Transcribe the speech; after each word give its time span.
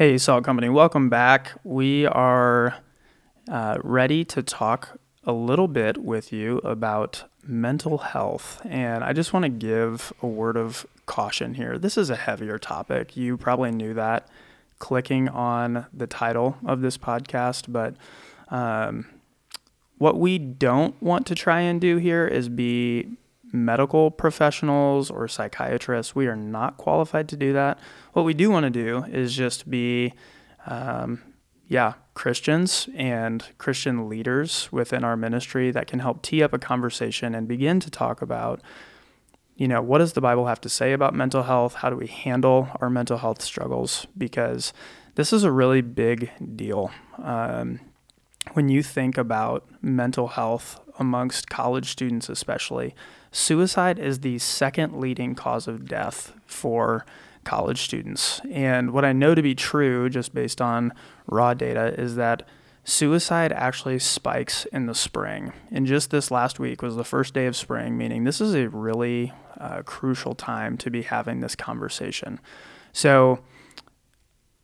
Hey, 0.00 0.16
Salt 0.16 0.44
Company, 0.44 0.70
welcome 0.70 1.10
back. 1.10 1.52
We 1.62 2.06
are 2.06 2.74
uh, 3.50 3.76
ready 3.84 4.24
to 4.24 4.42
talk 4.42 4.98
a 5.24 5.32
little 5.32 5.68
bit 5.68 5.98
with 5.98 6.32
you 6.32 6.56
about 6.64 7.24
mental 7.46 7.98
health. 7.98 8.62
And 8.64 9.04
I 9.04 9.12
just 9.12 9.34
want 9.34 9.42
to 9.42 9.50
give 9.50 10.10
a 10.22 10.26
word 10.26 10.56
of 10.56 10.86
caution 11.04 11.52
here. 11.52 11.76
This 11.76 11.98
is 11.98 12.08
a 12.08 12.16
heavier 12.16 12.58
topic. 12.58 13.14
You 13.14 13.36
probably 13.36 13.72
knew 13.72 13.92
that 13.92 14.26
clicking 14.78 15.28
on 15.28 15.84
the 15.92 16.06
title 16.06 16.56
of 16.64 16.80
this 16.80 16.96
podcast, 16.96 17.70
but 17.70 17.94
um, 18.48 19.04
what 19.98 20.18
we 20.18 20.38
don't 20.38 20.94
want 21.02 21.26
to 21.26 21.34
try 21.34 21.60
and 21.60 21.78
do 21.78 21.98
here 21.98 22.26
is 22.26 22.48
be 22.48 23.18
medical 23.52 24.10
professionals 24.10 25.10
or 25.10 25.28
psychiatrists. 25.28 26.14
We 26.14 26.26
are 26.26 26.36
not 26.36 26.76
qualified 26.76 27.28
to 27.30 27.36
do 27.36 27.52
that. 27.52 27.78
What 28.12 28.24
we 28.24 28.34
do 28.34 28.50
want 28.50 28.64
to 28.64 28.70
do 28.70 29.04
is 29.04 29.34
just 29.34 29.68
be, 29.68 30.14
um, 30.66 31.22
yeah, 31.66 31.94
Christians 32.14 32.88
and 32.94 33.44
Christian 33.58 34.08
leaders 34.08 34.70
within 34.72 35.04
our 35.04 35.16
ministry 35.16 35.70
that 35.70 35.86
can 35.86 36.00
help 36.00 36.22
tee 36.22 36.42
up 36.42 36.52
a 36.52 36.58
conversation 36.58 37.34
and 37.34 37.48
begin 37.48 37.80
to 37.80 37.90
talk 37.90 38.22
about, 38.22 38.60
you 39.56 39.68
know, 39.68 39.82
what 39.82 39.98
does 39.98 40.14
the 40.14 40.20
Bible 40.20 40.46
have 40.46 40.60
to 40.62 40.68
say 40.68 40.92
about 40.92 41.14
mental 41.14 41.42
health? 41.42 41.74
How 41.74 41.90
do 41.90 41.96
we 41.96 42.06
handle 42.06 42.68
our 42.80 42.90
mental 42.90 43.18
health 43.18 43.42
struggles? 43.42 44.06
Because 44.16 44.72
this 45.16 45.32
is 45.32 45.44
a 45.44 45.52
really 45.52 45.80
big 45.80 46.30
deal. 46.56 46.90
Um, 47.18 47.80
when 48.52 48.68
you 48.68 48.82
think 48.82 49.16
about 49.18 49.66
mental 49.80 50.28
health 50.28 50.80
amongst 50.98 51.48
college 51.48 51.90
students, 51.90 52.28
especially, 52.28 52.94
suicide 53.30 53.98
is 53.98 54.20
the 54.20 54.38
second 54.38 55.00
leading 55.00 55.34
cause 55.34 55.68
of 55.68 55.86
death 55.86 56.32
for 56.46 57.04
college 57.44 57.82
students. 57.82 58.40
And 58.50 58.92
what 58.92 59.04
I 59.04 59.12
know 59.12 59.34
to 59.34 59.42
be 59.42 59.54
true, 59.54 60.10
just 60.10 60.34
based 60.34 60.60
on 60.60 60.92
raw 61.26 61.54
data, 61.54 61.94
is 61.98 62.16
that 62.16 62.46
suicide 62.84 63.52
actually 63.52 63.98
spikes 63.98 64.66
in 64.66 64.86
the 64.86 64.94
spring. 64.94 65.52
And 65.70 65.86
just 65.86 66.10
this 66.10 66.30
last 66.30 66.58
week 66.58 66.82
was 66.82 66.96
the 66.96 67.04
first 67.04 67.34
day 67.34 67.46
of 67.46 67.56
spring, 67.56 67.96
meaning 67.96 68.24
this 68.24 68.40
is 68.40 68.54
a 68.54 68.68
really 68.68 69.32
uh, 69.58 69.82
crucial 69.82 70.34
time 70.34 70.76
to 70.78 70.90
be 70.90 71.02
having 71.02 71.40
this 71.40 71.54
conversation. 71.54 72.40
So, 72.92 73.40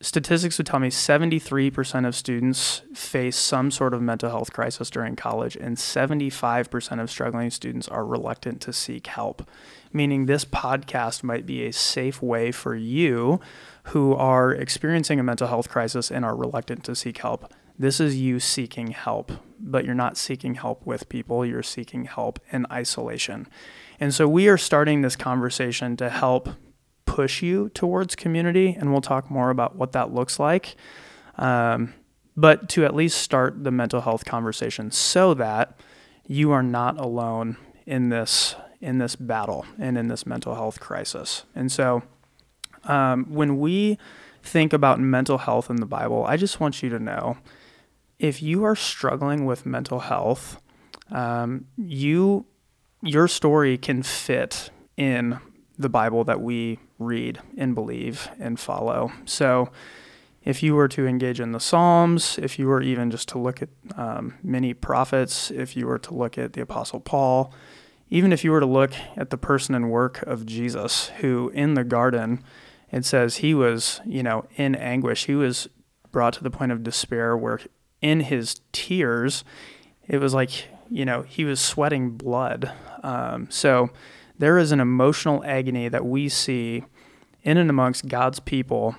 statistics 0.00 0.58
would 0.58 0.66
tell 0.66 0.80
me 0.80 0.88
73% 0.88 2.06
of 2.06 2.14
students 2.14 2.82
face 2.94 3.36
some 3.36 3.70
sort 3.70 3.94
of 3.94 4.02
mental 4.02 4.30
health 4.30 4.52
crisis 4.52 4.90
during 4.90 5.16
college, 5.16 5.56
and 5.56 5.76
75% 5.76 7.00
of 7.00 7.10
struggling 7.10 7.50
students 7.50 7.88
are 7.88 8.04
reluctant 8.04 8.60
to 8.62 8.72
seek 8.72 9.06
help. 9.06 9.48
Meaning, 9.92 10.26
this 10.26 10.44
podcast 10.44 11.22
might 11.22 11.46
be 11.46 11.64
a 11.64 11.72
safe 11.72 12.20
way 12.20 12.52
for 12.52 12.74
you 12.74 13.40
who 13.84 14.14
are 14.14 14.52
experiencing 14.52 15.18
a 15.18 15.22
mental 15.22 15.48
health 15.48 15.68
crisis 15.68 16.10
and 16.10 16.24
are 16.24 16.36
reluctant 16.36 16.84
to 16.84 16.94
seek 16.94 17.18
help. 17.18 17.52
This 17.78 18.00
is 18.00 18.16
you 18.16 18.40
seeking 18.40 18.88
help, 18.88 19.32
but 19.58 19.84
you're 19.84 19.94
not 19.94 20.16
seeking 20.16 20.56
help 20.56 20.84
with 20.84 21.08
people, 21.08 21.44
you're 21.44 21.62
seeking 21.62 22.04
help 22.04 22.38
in 22.50 22.66
isolation. 22.70 23.46
And 23.98 24.12
so, 24.12 24.28
we 24.28 24.48
are 24.48 24.58
starting 24.58 25.00
this 25.00 25.16
conversation 25.16 25.96
to 25.96 26.10
help 26.10 26.50
push 27.06 27.42
you 27.42 27.70
towards 27.70 28.14
community, 28.14 28.76
and 28.78 28.92
we'll 28.92 29.00
talk 29.00 29.30
more 29.30 29.50
about 29.50 29.76
what 29.76 29.92
that 29.92 30.12
looks 30.12 30.38
like. 30.38 30.76
Um, 31.36 31.94
but 32.36 32.68
to 32.70 32.84
at 32.84 32.94
least 32.94 33.18
start 33.18 33.64
the 33.64 33.70
mental 33.70 34.02
health 34.02 34.24
conversation 34.24 34.90
so 34.90 35.32
that 35.34 35.80
you 36.26 36.52
are 36.52 36.62
not 36.62 36.98
alone 36.98 37.56
in 37.86 38.10
this 38.10 38.54
in 38.80 38.98
this 38.98 39.16
battle 39.16 39.64
and 39.78 39.96
in 39.96 40.08
this 40.08 40.26
mental 40.26 40.54
health 40.54 40.80
crisis. 40.80 41.44
And 41.54 41.72
so, 41.72 42.02
um, 42.84 43.24
when 43.30 43.58
we 43.58 43.96
think 44.42 44.74
about 44.74 45.00
mental 45.00 45.38
health 45.38 45.70
in 45.70 45.76
the 45.76 45.86
Bible, 45.86 46.26
I 46.26 46.36
just 46.36 46.60
want 46.60 46.82
you 46.82 46.90
to 46.90 46.98
know 46.98 47.38
if 48.18 48.42
you 48.42 48.64
are 48.64 48.76
struggling 48.76 49.46
with 49.46 49.64
mental 49.64 50.00
health, 50.00 50.60
um, 51.10 51.66
you 51.76 52.46
your 53.02 53.28
story 53.28 53.78
can 53.78 54.02
fit 54.02 54.70
in 54.96 55.38
the 55.78 55.88
Bible 55.88 56.24
that 56.24 56.40
we 56.40 56.78
read 56.98 57.40
and 57.56 57.74
believe 57.74 58.28
and 58.38 58.58
follow. 58.58 59.12
So, 59.24 59.70
if 60.44 60.62
you 60.62 60.76
were 60.76 60.86
to 60.88 61.08
engage 61.08 61.40
in 61.40 61.50
the 61.50 61.58
Psalms, 61.58 62.38
if 62.40 62.56
you 62.56 62.68
were 62.68 62.80
even 62.80 63.10
just 63.10 63.28
to 63.30 63.38
look 63.38 63.62
at 63.62 63.68
um, 63.96 64.34
many 64.44 64.74
prophets, 64.74 65.50
if 65.50 65.76
you 65.76 65.88
were 65.88 65.98
to 65.98 66.14
look 66.14 66.38
at 66.38 66.52
the 66.52 66.60
Apostle 66.60 67.00
Paul, 67.00 67.52
even 68.10 68.32
if 68.32 68.44
you 68.44 68.52
were 68.52 68.60
to 68.60 68.66
look 68.66 68.92
at 69.16 69.30
the 69.30 69.36
person 69.36 69.74
and 69.74 69.90
work 69.90 70.22
of 70.22 70.46
Jesus, 70.46 71.08
who 71.18 71.48
in 71.48 71.74
the 71.74 71.82
garden, 71.82 72.44
it 72.92 73.04
says 73.04 73.38
he 73.38 73.54
was, 73.54 74.00
you 74.06 74.22
know, 74.22 74.44
in 74.54 74.76
anguish. 74.76 75.26
He 75.26 75.34
was 75.34 75.68
brought 76.12 76.34
to 76.34 76.44
the 76.44 76.50
point 76.50 76.70
of 76.70 76.84
despair 76.84 77.36
where 77.36 77.60
in 78.00 78.20
his 78.20 78.60
tears, 78.70 79.42
it 80.06 80.18
was 80.18 80.32
like, 80.32 80.68
you 80.88 81.04
know, 81.04 81.22
he 81.22 81.44
was 81.44 81.60
sweating 81.60 82.10
blood. 82.10 82.70
Um, 83.02 83.48
so, 83.50 83.90
there 84.38 84.58
is 84.58 84.72
an 84.72 84.80
emotional 84.80 85.42
agony 85.44 85.88
that 85.88 86.04
we 86.04 86.28
see 86.28 86.84
in 87.42 87.56
and 87.56 87.70
amongst 87.70 88.08
God's 88.08 88.40
people. 88.40 88.96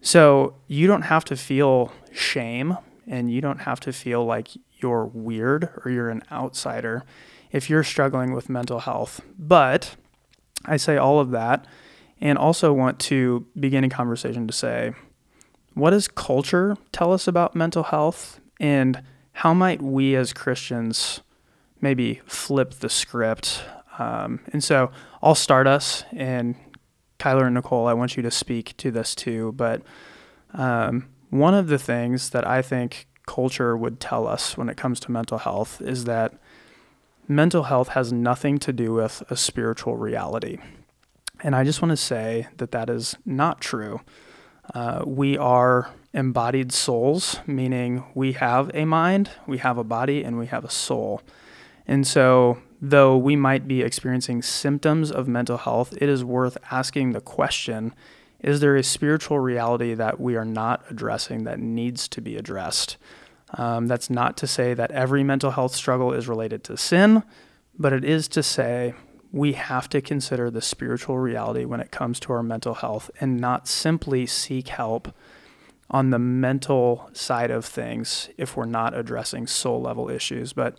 So 0.00 0.54
you 0.66 0.86
don't 0.86 1.02
have 1.02 1.24
to 1.26 1.36
feel 1.36 1.92
shame 2.12 2.76
and 3.06 3.30
you 3.32 3.40
don't 3.40 3.60
have 3.60 3.80
to 3.80 3.92
feel 3.92 4.24
like 4.24 4.50
you're 4.80 5.06
weird 5.06 5.70
or 5.84 5.90
you're 5.90 6.10
an 6.10 6.22
outsider 6.30 7.04
if 7.50 7.68
you're 7.68 7.82
struggling 7.82 8.32
with 8.32 8.48
mental 8.48 8.80
health. 8.80 9.20
But 9.38 9.96
I 10.64 10.76
say 10.76 10.96
all 10.96 11.18
of 11.18 11.30
that 11.30 11.66
and 12.20 12.36
also 12.36 12.72
want 12.72 12.98
to 13.00 13.46
begin 13.58 13.84
a 13.84 13.88
conversation 13.88 14.46
to 14.46 14.52
say, 14.52 14.92
what 15.74 15.90
does 15.90 16.08
culture 16.08 16.76
tell 16.92 17.12
us 17.12 17.26
about 17.26 17.54
mental 17.54 17.84
health? 17.84 18.40
And 18.60 19.02
how 19.32 19.54
might 19.54 19.80
we 19.80 20.16
as 20.16 20.32
Christians 20.32 21.20
maybe 21.80 22.20
flip 22.26 22.74
the 22.74 22.88
script 22.88 23.62
um, 23.98 24.40
and 24.52 24.62
so 24.62 24.90
I'll 25.22 25.34
start 25.34 25.66
us, 25.66 26.04
and 26.12 26.54
Kyler 27.18 27.46
and 27.46 27.54
Nicole, 27.54 27.86
I 27.86 27.94
want 27.94 28.16
you 28.16 28.22
to 28.22 28.30
speak 28.30 28.76
to 28.78 28.90
this 28.90 29.14
too. 29.14 29.52
But 29.52 29.82
um, 30.54 31.08
one 31.30 31.54
of 31.54 31.68
the 31.68 31.78
things 31.78 32.30
that 32.30 32.46
I 32.46 32.62
think 32.62 33.06
culture 33.26 33.76
would 33.76 34.00
tell 34.00 34.26
us 34.26 34.56
when 34.56 34.68
it 34.68 34.76
comes 34.76 35.00
to 35.00 35.10
mental 35.10 35.38
health 35.38 35.82
is 35.82 36.04
that 36.04 36.34
mental 37.26 37.64
health 37.64 37.88
has 37.88 38.12
nothing 38.12 38.58
to 38.58 38.72
do 38.72 38.94
with 38.94 39.22
a 39.28 39.36
spiritual 39.36 39.96
reality. 39.96 40.58
And 41.42 41.54
I 41.54 41.62
just 41.62 41.82
want 41.82 41.90
to 41.90 41.96
say 41.96 42.48
that 42.56 42.72
that 42.72 42.88
is 42.88 43.16
not 43.26 43.60
true. 43.60 44.00
Uh, 44.74 45.02
we 45.06 45.36
are 45.36 45.90
embodied 46.14 46.72
souls, 46.72 47.40
meaning 47.46 48.04
we 48.14 48.32
have 48.32 48.70
a 48.74 48.84
mind, 48.84 49.30
we 49.46 49.58
have 49.58 49.78
a 49.78 49.84
body, 49.84 50.24
and 50.24 50.38
we 50.38 50.46
have 50.46 50.64
a 50.64 50.70
soul. 50.70 51.22
And 51.88 52.06
so 52.06 52.58
though 52.80 53.16
we 53.16 53.34
might 53.34 53.66
be 53.66 53.82
experiencing 53.82 54.42
symptoms 54.42 55.10
of 55.10 55.26
mental 55.26 55.56
health, 55.56 55.94
it 56.00 56.08
is 56.08 56.22
worth 56.22 56.58
asking 56.70 57.12
the 57.12 57.20
question 57.20 57.94
is 58.40 58.60
there 58.60 58.76
a 58.76 58.84
spiritual 58.84 59.40
reality 59.40 59.94
that 59.94 60.20
we 60.20 60.36
are 60.36 60.44
not 60.44 60.84
addressing 60.88 61.42
that 61.42 61.58
needs 61.58 62.06
to 62.06 62.20
be 62.20 62.36
addressed? 62.36 62.96
Um, 63.54 63.88
that's 63.88 64.10
not 64.10 64.36
to 64.36 64.46
say 64.46 64.74
that 64.74 64.92
every 64.92 65.24
mental 65.24 65.50
health 65.50 65.74
struggle 65.74 66.12
is 66.12 66.28
related 66.28 66.62
to 66.64 66.76
sin, 66.76 67.24
but 67.76 67.92
it 67.92 68.04
is 68.04 68.28
to 68.28 68.44
say 68.44 68.94
we 69.32 69.54
have 69.54 69.88
to 69.88 70.00
consider 70.00 70.50
the 70.50 70.62
spiritual 70.62 71.18
reality 71.18 71.64
when 71.64 71.80
it 71.80 71.90
comes 71.90 72.20
to 72.20 72.32
our 72.32 72.42
mental 72.42 72.74
health 72.74 73.10
and 73.20 73.40
not 73.40 73.66
simply 73.66 74.24
seek 74.24 74.68
help 74.68 75.12
on 75.90 76.10
the 76.10 76.18
mental 76.18 77.10
side 77.12 77.50
of 77.50 77.64
things 77.64 78.28
if 78.36 78.56
we're 78.56 78.66
not 78.66 78.96
addressing 78.96 79.46
soul 79.46 79.80
level 79.80 80.08
issues. 80.08 80.52
But 80.52 80.76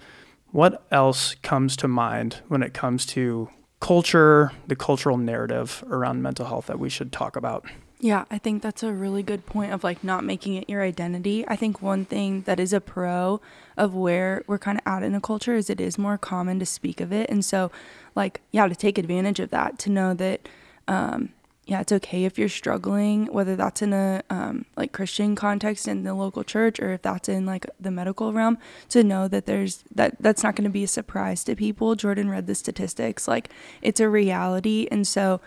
what 0.51 0.83
else 0.91 1.35
comes 1.35 1.75
to 1.77 1.87
mind 1.87 2.41
when 2.47 2.63
it 2.63 2.73
comes 2.73 3.05
to 3.07 3.49
culture, 3.79 4.51
the 4.67 4.75
cultural 4.75 5.17
narrative 5.17 5.83
around 5.89 6.21
mental 6.21 6.45
health 6.45 6.67
that 6.67 6.79
we 6.79 6.89
should 6.89 7.11
talk 7.11 7.35
about? 7.35 7.65
Yeah, 8.01 8.23
I 8.31 8.37
think 8.37 8.61
that's 8.61 8.81
a 8.81 8.93
really 8.93 9.23
good 9.23 9.45
point 9.45 9.73
of 9.73 9.83
like 9.83 10.03
not 10.05 10.23
making 10.23 10.55
it 10.55 10.69
your 10.69 10.81
identity. 10.81 11.45
I 11.47 11.57
think 11.57 11.81
one 11.81 12.05
thing 12.05 12.43
that 12.43 12.59
is 12.59 12.71
a 12.71 12.79
pro 12.79 13.41
of 13.75 13.93
where 13.93 14.43
we're 14.47 14.57
kind 14.57 14.77
of 14.77 14.83
at 14.85 15.03
in 15.03 15.15
a 15.15 15.21
culture 15.21 15.53
is 15.53 15.69
it 15.69 15.81
is 15.81 15.97
more 15.97 16.17
common 16.17 16.59
to 16.59 16.65
speak 16.65 17.01
of 17.01 17.11
it. 17.11 17.29
And 17.29 17.43
so, 17.43 17.71
like, 18.15 18.39
yeah, 18.51 18.67
to 18.67 18.75
take 18.75 18.97
advantage 18.97 19.41
of 19.41 19.49
that, 19.49 19.77
to 19.79 19.89
know 19.89 20.13
that 20.13 20.47
um, 20.87 21.29
yeah, 21.69 21.81
it's 21.81 21.91
okay 21.91 22.25
if 22.25 22.39
you're 22.39 22.49
struggling, 22.49 23.27
whether 23.27 23.55
that's 23.55 23.83
in 23.83 23.93
a 23.93 24.23
um, 24.31 24.65
like 24.75 24.91
Christian 24.91 25.35
context 25.35 25.87
in 25.87 26.01
the 26.03 26.15
local 26.15 26.43
church 26.43 26.79
or 26.79 26.93
if 26.93 27.03
that's 27.03 27.29
in 27.29 27.45
like 27.45 27.67
the 27.79 27.91
medical 27.91 28.33
realm, 28.33 28.57
to 28.89 29.03
know 29.03 29.27
that 29.27 29.45
there's 29.45 29.83
that 29.93 30.15
that's 30.19 30.41
not 30.41 30.55
going 30.55 30.63
to 30.63 30.71
be 30.71 30.83
a 30.83 30.87
surprise 30.87 31.43
to 31.43 31.55
people. 31.55 31.93
Jordan 31.93 32.27
read 32.27 32.47
the 32.47 32.55
statistics, 32.55 33.27
like 33.27 33.51
it's 33.83 33.99
a 33.99 34.09
reality, 34.09 34.87
and 34.89 35.07
so 35.07 35.41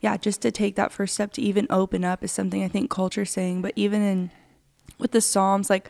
yeah, 0.00 0.16
just 0.16 0.42
to 0.42 0.50
take 0.50 0.74
that 0.74 0.90
first 0.90 1.14
step 1.14 1.32
to 1.34 1.42
even 1.42 1.68
open 1.70 2.04
up 2.04 2.24
is 2.24 2.32
something 2.32 2.64
I 2.64 2.68
think 2.68 2.90
culture's 2.90 3.30
saying. 3.30 3.62
But 3.62 3.74
even 3.76 4.02
in 4.02 4.30
with 4.98 5.12
the 5.12 5.20
Psalms, 5.20 5.70
like 5.70 5.88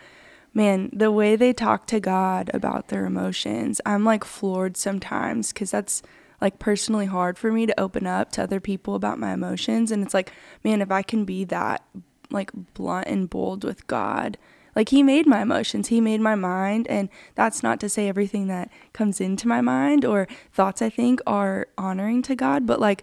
man, 0.53 0.91
the 0.93 1.11
way 1.11 1.35
they 1.35 1.55
talk 1.55 1.87
to 1.87 1.99
God 1.99 2.51
about 2.53 2.89
their 2.89 3.07
emotions, 3.07 3.81
I'm 3.87 4.05
like 4.05 4.25
floored 4.25 4.77
sometimes 4.77 5.51
because 5.51 5.71
that's 5.71 6.03
like 6.41 6.59
personally 6.59 7.07
hard 7.07 7.39
for 7.39 7.53
me 7.53 7.67
to 7.67 7.81
open 7.81 8.07
up 8.07 8.31
to 8.33 8.43
other 8.43 8.61
people 8.61 8.95
about 8.95 9.19
my 9.19 9.33
emotions 9.33 9.91
and 9.91 10.03
it's 10.05 10.15
like 10.15 10.33
man 10.63 10.81
if 10.81 10.91
i 10.91 11.03
can 11.03 11.25
be 11.25 11.45
that 11.45 11.83
like 12.31 12.51
blunt 12.75 13.07
and 13.07 13.31
bold 13.31 13.65
with 13.65 13.87
God. 13.87 14.39
Like 14.77 14.91
he 14.91 15.03
made 15.03 15.27
my 15.27 15.43
emotions, 15.43 15.89
he 15.89 16.01
made 16.01 16.21
my 16.21 16.35
mind, 16.35 16.87
and 16.89 17.09
that's 17.35 17.63
not 17.63 17.81
to 17.81 17.89
say 17.89 18.09
everything 18.09 18.47
that 18.47 18.71
comes 18.93 19.21
into 19.21 19.49
my 19.49 19.61
mind 19.61 20.05
or 20.05 20.29
thoughts 20.53 20.83
I 20.83 20.91
think 20.91 21.21
are 21.27 21.67
honoring 21.77 22.23
to 22.23 22.37
God, 22.37 22.67
but 22.67 22.81
like 22.81 23.03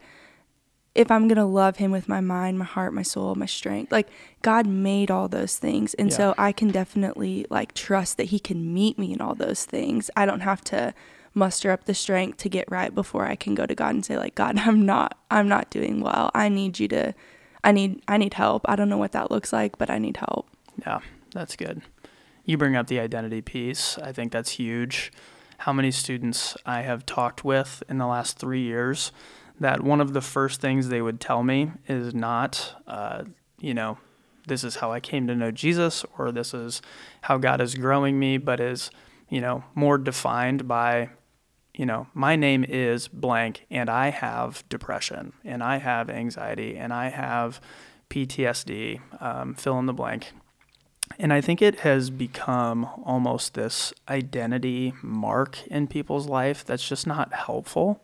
if 0.93 1.11
I'm 1.11 1.27
going 1.27 1.35
to 1.37 1.43
love 1.43 1.75
him 1.75 1.91
with 1.91 2.07
my 2.07 2.21
mind, 2.21 2.57
my 2.57 2.63
heart, 2.63 2.93
my 2.93 3.01
soul, 3.01 3.35
my 3.35 3.45
strength, 3.45 3.91
like 3.91 4.07
God 4.41 4.65
made 4.65 5.11
all 5.11 5.27
those 5.27 5.57
things. 5.57 5.93
And 5.95 6.09
yeah. 6.09 6.15
so 6.15 6.35
I 6.37 6.53
can 6.53 6.69
definitely 6.69 7.45
like 7.49 7.73
trust 7.73 8.15
that 8.15 8.25
he 8.25 8.39
can 8.39 8.73
meet 8.73 8.97
me 8.97 9.11
in 9.11 9.19
all 9.19 9.35
those 9.35 9.65
things. 9.65 10.09
I 10.15 10.25
don't 10.25 10.39
have 10.39 10.63
to 10.65 10.93
muster 11.35 11.69
up 11.69 11.85
the 11.85 11.93
strength 11.93 12.37
to 12.39 12.49
get 12.49 12.65
right 12.71 12.95
before 12.95 13.27
I 13.27 13.35
can 13.35 13.53
go 13.53 13.65
to 13.65 13.75
God 13.75 13.93
and 13.93 14.05
say 14.05 14.17
like, 14.17 14.35
God, 14.35 14.57
I'm 14.57 14.85
not 14.85 15.17
I'm 15.29 15.47
not 15.47 15.69
doing 15.69 16.01
well. 16.01 16.31
I 16.33 16.49
need 16.49 16.79
you 16.79 16.87
to 16.89 17.13
I 17.63 17.71
need 17.71 18.01
I 18.07 18.17
need 18.17 18.33
help. 18.33 18.63
I 18.65 18.75
don't 18.75 18.89
know 18.89 18.97
what 18.97 19.11
that 19.11 19.29
looks 19.29 19.53
like, 19.53 19.77
but 19.77 19.89
I 19.89 19.99
need 19.99 20.17
help. 20.17 20.47
Yeah, 20.79 20.99
that's 21.33 21.55
good. 21.55 21.81
You 22.45 22.57
bring 22.57 22.75
up 22.75 22.87
the 22.87 22.99
identity 22.99 23.41
piece. 23.41 23.97
I 23.97 24.11
think 24.11 24.31
that's 24.31 24.51
huge. 24.51 25.11
How 25.59 25.73
many 25.73 25.91
students 25.91 26.55
I 26.65 26.81
have 26.81 27.05
talked 27.05 27.43
with 27.43 27.81
in 27.89 27.97
the 27.97 28.07
last 28.07 28.37
3 28.37 28.61
years 28.61 29.11
that 29.59 29.81
one 29.81 30.01
of 30.01 30.13
the 30.13 30.21
first 30.21 30.61
things 30.61 30.89
they 30.89 31.01
would 31.01 31.19
tell 31.19 31.43
me 31.43 31.71
is 31.87 32.13
not, 32.13 32.81
uh, 32.87 33.23
you 33.59 33.73
know, 33.73 33.97
this 34.47 34.63
is 34.63 34.77
how 34.77 34.91
I 34.91 34.99
came 34.99 35.27
to 35.27 35.35
know 35.35 35.51
Jesus 35.51 36.05
or 36.17 36.31
this 36.31 36.53
is 36.53 36.81
how 37.21 37.37
God 37.37 37.61
is 37.61 37.75
growing 37.75 38.19
me, 38.19 38.37
but 38.37 38.59
is, 38.59 38.91
you 39.29 39.41
know, 39.41 39.63
more 39.73 39.97
defined 39.97 40.67
by, 40.67 41.09
you 41.77 41.85
know, 41.85 42.07
my 42.13 42.35
name 42.35 42.63
is 42.63 43.07
blank 43.07 43.65
and 43.69 43.89
I 43.89 44.09
have 44.09 44.63
depression 44.69 45.33
and 45.43 45.61
I 45.61 45.77
have 45.77 46.09
anxiety 46.09 46.77
and 46.77 46.93
I 46.93 47.09
have 47.09 47.59
PTSD, 48.09 49.01
um, 49.21 49.53
fill 49.55 49.77
in 49.79 49.85
the 49.85 49.93
blank. 49.93 50.31
And 51.19 51.31
I 51.31 51.41
think 51.41 51.61
it 51.61 51.81
has 51.81 52.09
become 52.09 52.85
almost 53.03 53.53
this 53.53 53.93
identity 54.09 54.93
mark 55.01 55.65
in 55.67 55.87
people's 55.87 56.27
life 56.27 56.65
that's 56.65 56.87
just 56.87 57.05
not 57.05 57.33
helpful. 57.33 58.01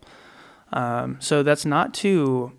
Um, 0.72 1.16
so 1.20 1.42
that's 1.42 1.64
not 1.64 1.92
to 1.94 2.52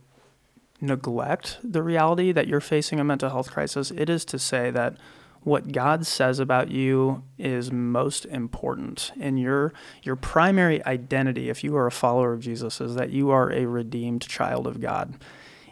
neglect 0.82 1.60
the 1.64 1.82
reality 1.82 2.32
that 2.34 2.48
you're 2.48 2.60
facing 2.60 3.00
a 3.00 3.04
mental 3.04 3.30
health 3.30 3.52
crisis. 3.52 3.92
It 3.92 4.10
is 4.10 4.26
to 4.26 4.40
say 4.40 4.70
that 4.72 4.98
what 5.44 5.72
God 5.72 6.06
says 6.06 6.40
about 6.40 6.72
you 6.72 7.24
is 7.38 7.72
most 7.72 8.26
important. 8.26 9.12
And 9.20 9.40
your 9.40 9.74
your 10.02 10.16
primary 10.16 10.84
identity, 10.86 11.50
if 11.50 11.64
you 11.64 11.76
are 11.76 11.88
a 11.88 11.92
follower 11.92 12.34
of 12.34 12.40
Jesus, 12.40 12.80
is 12.80 12.96
that 12.96 13.12
you 13.12 13.30
are 13.30 13.52
a 13.52 13.66
redeemed 13.66 14.28
child 14.28 14.68
of 14.68 14.80
God. 14.80 15.16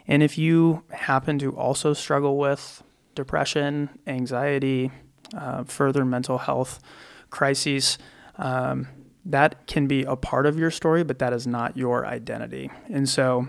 And 0.06 0.22
if 0.22 0.36
you 0.36 0.82
happen 0.90 1.38
to 1.38 1.56
also 1.56 1.94
struggle 1.94 2.36
with 2.36 2.82
depression, 3.14 3.90
anxiety, 4.06 4.90
uh, 5.36 5.64
further 5.64 6.04
mental 6.04 6.38
health 6.38 6.80
crises, 7.30 7.98
um, 8.36 8.88
that 9.24 9.66
can 9.66 9.86
be 9.86 10.02
a 10.02 10.16
part 10.16 10.46
of 10.46 10.58
your 10.58 10.70
story, 10.70 11.04
but 11.04 11.18
that 11.20 11.32
is 11.32 11.46
not 11.46 11.76
your 11.76 12.04
identity. 12.06 12.70
And 12.90 13.08
so 13.08 13.48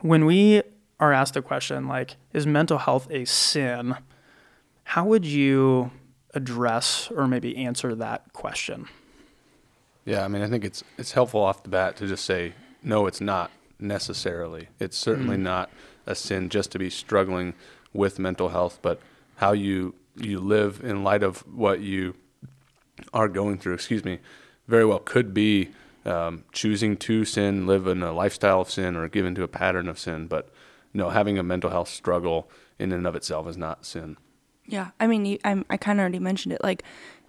when 0.00 0.24
we 0.24 0.62
are 1.00 1.12
asked 1.12 1.34
the 1.34 1.42
question, 1.42 1.88
like, 1.88 2.16
is 2.32 2.46
mental 2.46 2.78
health 2.78 3.08
a 3.10 3.24
sin? 3.24 3.96
How 4.92 5.06
would 5.06 5.24
you 5.24 5.90
address 6.34 7.10
or 7.10 7.26
maybe 7.26 7.56
answer 7.56 7.94
that 7.94 8.32
question? 8.34 8.88
Yeah, 10.04 10.22
I 10.22 10.28
mean, 10.28 10.42
I 10.42 10.48
think 10.48 10.64
it's 10.64 10.84
it's 10.98 11.12
helpful 11.12 11.40
off 11.40 11.62
the 11.62 11.70
bat 11.70 11.96
to 11.96 12.06
just 12.06 12.26
say 12.26 12.52
no, 12.82 13.06
it's 13.06 13.20
not 13.20 13.50
necessarily. 13.78 14.68
It's 14.78 14.98
certainly 14.98 15.36
mm-hmm. 15.36 15.44
not 15.44 15.70
a 16.04 16.14
sin 16.14 16.50
just 16.50 16.72
to 16.72 16.78
be 16.78 16.90
struggling 16.90 17.54
with 17.94 18.18
mental 18.18 18.50
health, 18.50 18.80
but 18.82 19.00
how 19.36 19.52
you 19.52 19.94
you 20.14 20.40
live 20.40 20.82
in 20.84 21.02
light 21.02 21.22
of 21.22 21.38
what 21.50 21.80
you 21.80 22.14
are 23.14 23.28
going 23.28 23.56
through. 23.56 23.72
Excuse 23.72 24.04
me 24.04 24.18
very 24.68 24.84
well 24.84 24.98
could 24.98 25.32
be 25.32 25.70
um, 26.04 26.44
choosing 26.52 26.98
to 26.98 27.24
sin, 27.24 27.66
live 27.66 27.86
in 27.86 28.02
a 28.02 28.12
lifestyle 28.12 28.60
of 28.60 28.70
sin, 28.70 28.96
or 28.96 29.08
give 29.08 29.24
into 29.24 29.42
a 29.42 29.48
pattern 29.48 29.88
of 29.88 29.98
sin. 29.98 30.26
But 30.26 30.50
no, 30.92 31.08
having 31.08 31.38
a 31.38 31.42
mental 31.42 31.70
health 31.70 31.88
struggle 31.88 32.50
in 32.78 32.92
and 32.92 33.06
of 33.06 33.16
itself 33.16 33.48
is 33.48 33.56
not 33.56 33.86
sin. 33.86 34.18
Yeah, 34.66 34.90
I 35.00 35.06
mean, 35.06 35.24
you, 35.24 35.38
I'm, 35.44 35.64
I 35.68 35.76
kind 35.76 35.98
of 35.98 36.02
already 36.02 36.18
mentioned 36.18 36.52
it. 36.54 36.62
Like 36.62 36.82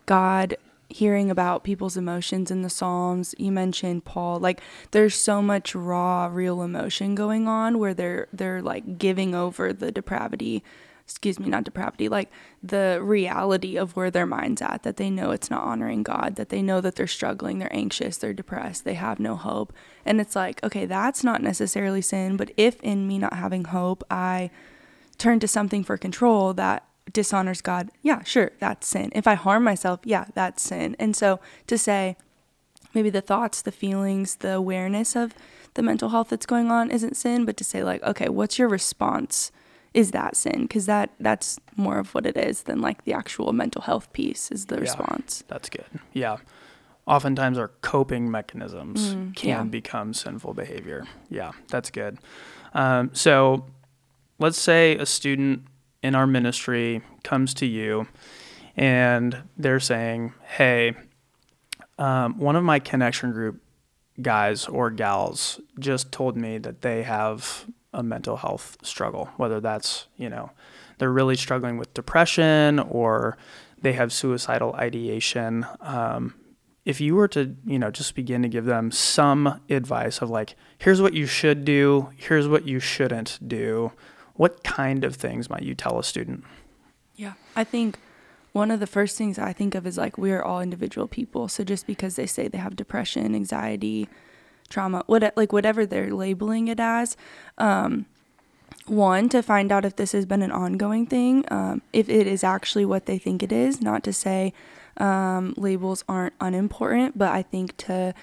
God 0.06 0.58
hearing 0.90 1.32
about 1.32 1.64
people's 1.64 1.98
emotions 1.98 2.52
in 2.52 2.62
the 2.62 2.70
Psalms. 2.70 3.34
You 3.38 3.52
mentioned 3.52 4.06
Paul. 4.06 4.40
Like 4.40 4.62
there's 4.92 5.16
so 5.16 5.42
much 5.42 5.74
raw, 5.76 6.30
real 6.32 6.62
emotion 6.62 7.16
going 7.16 7.48
on 7.48 7.80
where 7.80 7.94
they're 7.94 8.28
they're 8.32 8.62
like 8.62 8.98
giving 8.98 9.34
over 9.34 9.74
the 9.74 9.92
depravity 9.92 10.64
excuse 11.06 11.38
me, 11.38 11.50
not 11.50 11.66
depravity, 11.66 12.08
like 12.08 12.32
the 12.62 12.98
reality 13.04 13.76
of 13.76 13.96
where 13.96 14.10
their 14.10 14.26
mind's 14.26 14.62
at, 14.62 14.84
that 14.84 14.96
they 14.96 15.10
know 15.10 15.32
it's 15.32 15.50
not 15.50 15.64
honoring 15.64 16.02
God, 16.02 16.38
that 16.38 16.48
they 16.48 16.62
know 16.62 16.80
that 16.80 16.96
they're 16.96 17.08
struggling, 17.08 17.60
they're 17.60 17.76
anxious, 17.76 18.18
they're 18.18 18.34
depressed, 18.34 18.86
they 18.86 18.94
have 18.94 19.20
no 19.20 19.36
hope. 19.36 19.74
And 20.06 20.22
it's 20.22 20.36
like, 20.36 20.64
okay, 20.64 20.86
that's 20.86 21.22
not 21.22 21.42
necessarily 21.42 22.02
sin, 22.02 22.38
but 22.38 22.52
if 22.56 22.80
in 22.82 23.06
me 23.06 23.18
not 23.18 23.34
having 23.34 23.66
hope, 23.66 24.04
I 24.10 24.50
turn 25.18 25.42
to 25.42 25.48
something 25.48 25.84
for 25.84 25.98
control 25.98 26.54
that 26.54 26.88
dishonors 27.12 27.62
God, 27.62 27.90
yeah, 28.02 28.24
sure, 28.24 28.52
that's 28.60 28.88
sin. 28.88 29.12
If 29.14 29.28
I 29.28 29.36
harm 29.36 29.64
myself, 29.64 30.00
yeah, 30.04 30.26
that's 30.34 30.64
sin. 30.64 30.96
And 31.00 31.16
so 31.16 31.40
to 31.68 31.78
say, 31.78 32.16
maybe 32.94 33.10
the 33.10 33.22
thoughts, 33.22 33.62
the 33.62 33.72
feelings, 33.72 34.36
the 34.38 34.54
awareness 34.54 35.16
of 35.16 35.34
the 35.74 35.84
mental 35.84 36.10
health 36.10 36.30
that's 36.30 36.46
going 36.46 36.72
on 36.72 36.92
isn't 36.92 37.18
sin, 37.18 37.46
but 37.46 37.58
to 37.58 37.64
say, 37.64 37.84
like, 37.84 38.02
okay, 38.04 38.30
what's 38.30 38.58
your 38.58 38.68
response? 38.68 39.52
is 39.94 40.12
that 40.12 40.36
sin 40.36 40.64
because 40.64 40.86
that 40.86 41.12
that's 41.20 41.60
more 41.76 42.00
of 42.00 42.14
what 42.16 42.26
it 42.26 42.36
is 42.36 42.64
than 42.64 42.82
like 42.82 43.04
the 43.04 43.14
actual 43.14 43.54
mental 43.54 43.82
health 43.82 44.12
piece 44.14 44.52
is 44.52 44.66
the 44.66 44.76
yeah, 44.76 44.82
response 44.82 45.44
that's 45.48 45.70
good 45.70 45.86
yeah 46.14 46.38
oftentimes 47.06 47.58
our 47.58 47.70
coping 47.82 48.30
mechanisms 48.32 49.14
mm, 49.14 49.36
can 49.36 49.50
yeah. 49.50 49.64
become 49.64 50.14
sinful 50.14 50.54
behavior 50.54 51.06
yeah 51.30 51.52
that's 51.70 51.92
good 51.92 52.18
um, 52.74 53.12
so 53.14 53.66
let's 54.40 54.58
say 54.58 54.96
a 54.98 55.06
student 55.06 55.64
in 56.04 56.14
our 56.14 56.28
ministry 56.28 57.02
comes 57.24 57.54
to 57.56 57.66
you 57.66 58.08
and 58.76 59.44
they're 59.58 59.80
saying 59.80 60.34
hey 60.58 60.94
um, 61.98 62.38
one 62.38 62.56
of 62.56 62.64
my 62.64 62.80
connection 62.80 63.32
group 63.32 63.62
guys 64.22 64.68
or 64.68 64.90
gals 64.90 65.60
just 65.80 66.12
told 66.12 66.38
me 66.38 66.58
that 66.60 66.82
they 66.82 67.04
have 67.04 67.66
a 67.94 68.04
mental 68.04 68.38
health 68.38 68.78
struggle, 68.82 69.30
whether 69.38 69.60
that's, 69.60 70.08
you 70.18 70.30
know, 70.30 70.52
they're 70.98 71.12
really 71.12 71.36
struggling 71.36 71.78
with 71.78 71.94
depression 71.94 72.80
or 72.80 73.38
they 73.82 73.94
have 73.94 74.12
suicidal 74.12 74.74
ideation. 74.76 75.66
Um, 75.82 76.36
if 76.86 77.00
you 77.00 77.16
were 77.16 77.28
to, 77.30 77.56
you 77.66 77.80
know, 77.80 77.92
just 77.92 78.16
begin 78.16 78.42
to 78.42 78.50
give 78.50 78.66
them 78.66 78.92
some 78.92 79.62
advice 79.70 80.22
of 80.22 80.30
like, 80.30 80.56
here's 80.78 81.02
what 81.02 81.14
you 81.14 81.26
should 81.26 81.66
do, 81.66 82.10
here's 82.18 82.48
what 82.48 82.68
you 82.68 82.80
shouldn't 82.80 83.40
do, 83.48 83.92
what 84.36 84.64
kind 84.64 85.04
of 85.04 85.16
things 85.16 85.50
might 85.50 85.64
you 85.64 85.76
tell 85.76 86.00
a 86.00 86.04
student? 86.04 86.44
Yeah, 87.16 87.34
I 87.56 87.64
think 87.64 88.00
one 88.52 88.72
of 88.72 88.80
the 88.80 88.88
first 88.88 89.18
things 89.18 89.38
I 89.38 89.54
think 89.54 89.76
of 89.76 89.86
is 89.86 89.98
like 89.98 90.18
we 90.18 90.32
are 90.32 90.44
all 90.44 90.62
individual 90.62 91.08
people. 91.08 91.48
So 91.48 91.64
just 91.64 91.86
because 91.86 92.16
they 92.16 92.26
say 92.26 92.48
they 92.48 92.58
have 92.58 92.76
depression, 92.76 93.36
anxiety, 93.36 94.08
trauma, 94.70 95.04
what 95.08 95.36
like 95.36 95.52
whatever 95.52 95.86
they're 95.86 96.14
labeling 96.14 96.68
it 96.68 96.80
as. 96.80 97.18
Um, 97.58 98.06
one 98.86 99.30
to 99.30 99.42
find 99.42 99.72
out 99.72 99.86
if 99.86 99.96
this 99.96 100.12
has 100.12 100.26
been 100.26 100.42
an 100.42 100.52
ongoing 100.52 101.06
thing, 101.06 101.46
um, 101.50 101.82
if 101.94 102.10
it 102.10 102.28
is 102.28 102.44
actually 102.44 102.86
what 102.86 103.06
they 103.06 103.18
think 103.18 103.42
it 103.42 103.52
is. 103.52 103.82
Not 103.82 104.04
to 104.04 104.14
say 104.14 104.54
um, 104.98 105.54
labels 105.58 106.04
aren't 106.08 106.34
unimportant, 106.42 107.18
but 107.18 107.32
I 107.32 107.42
think 107.44 107.78
to 107.78 108.14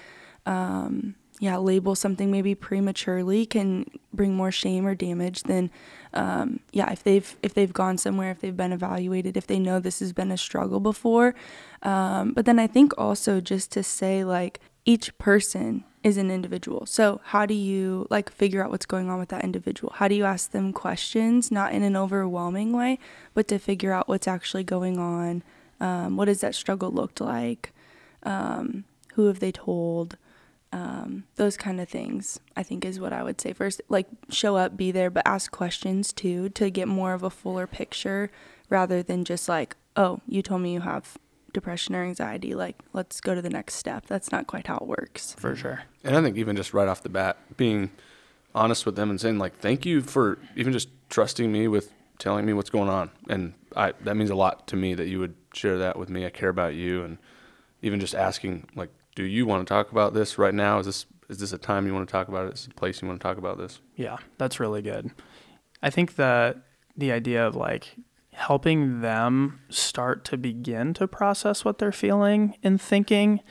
um, 0.45 1.15
yeah 1.39 1.57
label 1.57 1.95
something 1.95 2.31
maybe 2.31 2.55
prematurely 2.55 3.45
can 3.45 3.85
bring 4.13 4.35
more 4.35 4.51
shame 4.51 4.85
or 4.85 4.95
damage 4.95 5.43
than 5.43 5.71
um, 6.13 6.59
yeah 6.71 6.91
if 6.91 7.03
they've 7.03 7.35
if 7.41 7.53
they've 7.53 7.73
gone 7.73 7.97
somewhere 7.97 8.31
if 8.31 8.41
they've 8.41 8.57
been 8.57 8.73
evaluated 8.73 9.37
if 9.37 9.47
they 9.47 9.59
know 9.59 9.79
this 9.79 9.99
has 9.99 10.13
been 10.13 10.31
a 10.31 10.37
struggle 10.37 10.79
before 10.79 11.33
um, 11.83 12.33
but 12.33 12.45
then 12.45 12.59
i 12.59 12.67
think 12.67 12.93
also 12.97 13.39
just 13.39 13.71
to 13.71 13.83
say 13.83 14.23
like 14.23 14.59
each 14.85 15.17
person 15.17 15.83
is 16.03 16.17
an 16.17 16.31
individual. 16.31 16.85
So, 16.85 17.21
how 17.25 17.45
do 17.45 17.53
you 17.53 18.07
like 18.09 18.31
figure 18.31 18.63
out 18.63 18.71
what's 18.71 18.85
going 18.85 19.09
on 19.09 19.19
with 19.19 19.29
that 19.29 19.43
individual? 19.43 19.93
How 19.95 20.07
do 20.07 20.15
you 20.15 20.25
ask 20.25 20.51
them 20.51 20.73
questions, 20.73 21.51
not 21.51 21.73
in 21.73 21.83
an 21.83 21.95
overwhelming 21.95 22.73
way, 22.73 22.97
but 23.33 23.47
to 23.49 23.59
figure 23.59 23.93
out 23.93 24.07
what's 24.07 24.27
actually 24.27 24.63
going 24.63 24.97
on? 24.97 25.43
Um, 25.79 26.17
what 26.17 26.25
does 26.25 26.41
that 26.41 26.55
struggle 26.55 26.91
looked 26.91 27.21
like? 27.21 27.71
Um, 28.23 28.85
who 29.13 29.27
have 29.27 29.39
they 29.39 29.51
told? 29.51 30.17
Um, 30.73 31.25
those 31.35 31.57
kind 31.57 31.81
of 31.81 31.89
things, 31.89 32.39
I 32.55 32.63
think, 32.63 32.85
is 32.85 32.99
what 32.99 33.11
I 33.11 33.23
would 33.23 33.41
say 33.41 33.51
first. 33.51 33.81
Like, 33.89 34.07
show 34.29 34.55
up, 34.55 34.77
be 34.77 34.91
there, 34.91 35.09
but 35.09 35.27
ask 35.27 35.51
questions 35.51 36.13
too 36.13 36.49
to 36.49 36.69
get 36.69 36.87
more 36.87 37.13
of 37.13 37.23
a 37.23 37.29
fuller 37.29 37.67
picture 37.67 38.31
rather 38.69 39.03
than 39.03 39.25
just 39.25 39.49
like, 39.49 39.75
oh, 39.97 40.21
you 40.27 40.41
told 40.41 40.61
me 40.61 40.73
you 40.73 40.81
have 40.81 41.17
depression 41.53 41.95
or 41.95 42.03
anxiety, 42.03 42.55
like 42.55 42.77
let's 42.93 43.19
go 43.19 43.35
to 43.35 43.41
the 43.41 43.49
next 43.49 43.75
step. 43.75 44.05
That's 44.07 44.31
not 44.31 44.47
quite 44.47 44.67
how 44.67 44.77
it 44.77 44.87
works. 44.87 45.35
For 45.37 45.55
sure. 45.55 45.83
And 46.03 46.15
I 46.15 46.21
think 46.21 46.37
even 46.37 46.55
just 46.55 46.73
right 46.73 46.87
off 46.87 47.03
the 47.03 47.09
bat, 47.09 47.37
being 47.57 47.91
honest 48.55 48.85
with 48.85 48.95
them 48.95 49.09
and 49.09 49.19
saying 49.19 49.37
like, 49.37 49.57
thank 49.57 49.85
you 49.85 50.01
for 50.01 50.39
even 50.55 50.73
just 50.73 50.89
trusting 51.09 51.51
me 51.51 51.67
with 51.67 51.91
telling 52.17 52.45
me 52.45 52.53
what's 52.53 52.69
going 52.69 52.87
on, 52.87 53.09
and 53.29 53.53
I 53.75 53.93
that 54.01 54.15
means 54.15 54.29
a 54.29 54.35
lot 54.35 54.67
to 54.67 54.75
me 54.75 54.93
that 54.93 55.07
you 55.07 55.19
would 55.19 55.33
share 55.53 55.79
that 55.79 55.97
with 55.97 56.09
me. 56.09 56.25
I 56.25 56.29
care 56.29 56.49
about 56.49 56.75
you, 56.75 57.03
and 57.03 57.17
even 57.81 57.99
just 57.99 58.13
asking 58.13 58.67
like, 58.75 58.89
do 59.15 59.23
you 59.23 59.45
want 59.45 59.67
to 59.67 59.71
talk 59.71 59.91
about 59.91 60.13
this 60.13 60.37
right 60.37 60.53
now? 60.53 60.79
Is 60.79 60.85
this 60.85 61.05
is 61.29 61.37
this 61.37 61.53
a 61.53 61.57
time 61.57 61.87
you 61.87 61.93
want 61.93 62.07
to 62.07 62.11
talk 62.11 62.27
about 62.27 62.47
it? 62.47 62.53
Is 62.53 62.65
this 62.65 62.71
a 62.71 62.75
place 62.75 63.01
you 63.01 63.07
want 63.07 63.19
to 63.19 63.23
talk 63.23 63.37
about 63.37 63.57
this? 63.57 63.79
Yeah, 63.95 64.17
that's 64.37 64.59
really 64.59 64.81
good. 64.81 65.11
I 65.81 65.89
think 65.89 66.15
that 66.15 66.57
the 66.97 67.11
idea 67.11 67.45
of 67.45 67.55
like 67.55 67.95
helping 68.33 69.01
them 69.01 69.59
start 69.69 70.25
to 70.25 70.37
begin 70.37 70.93
to 70.95 71.07
process 71.07 71.65
what 71.65 71.77
they're 71.77 71.91
feeling 71.91 72.55
and 72.63 72.81
thinking. 72.81 73.41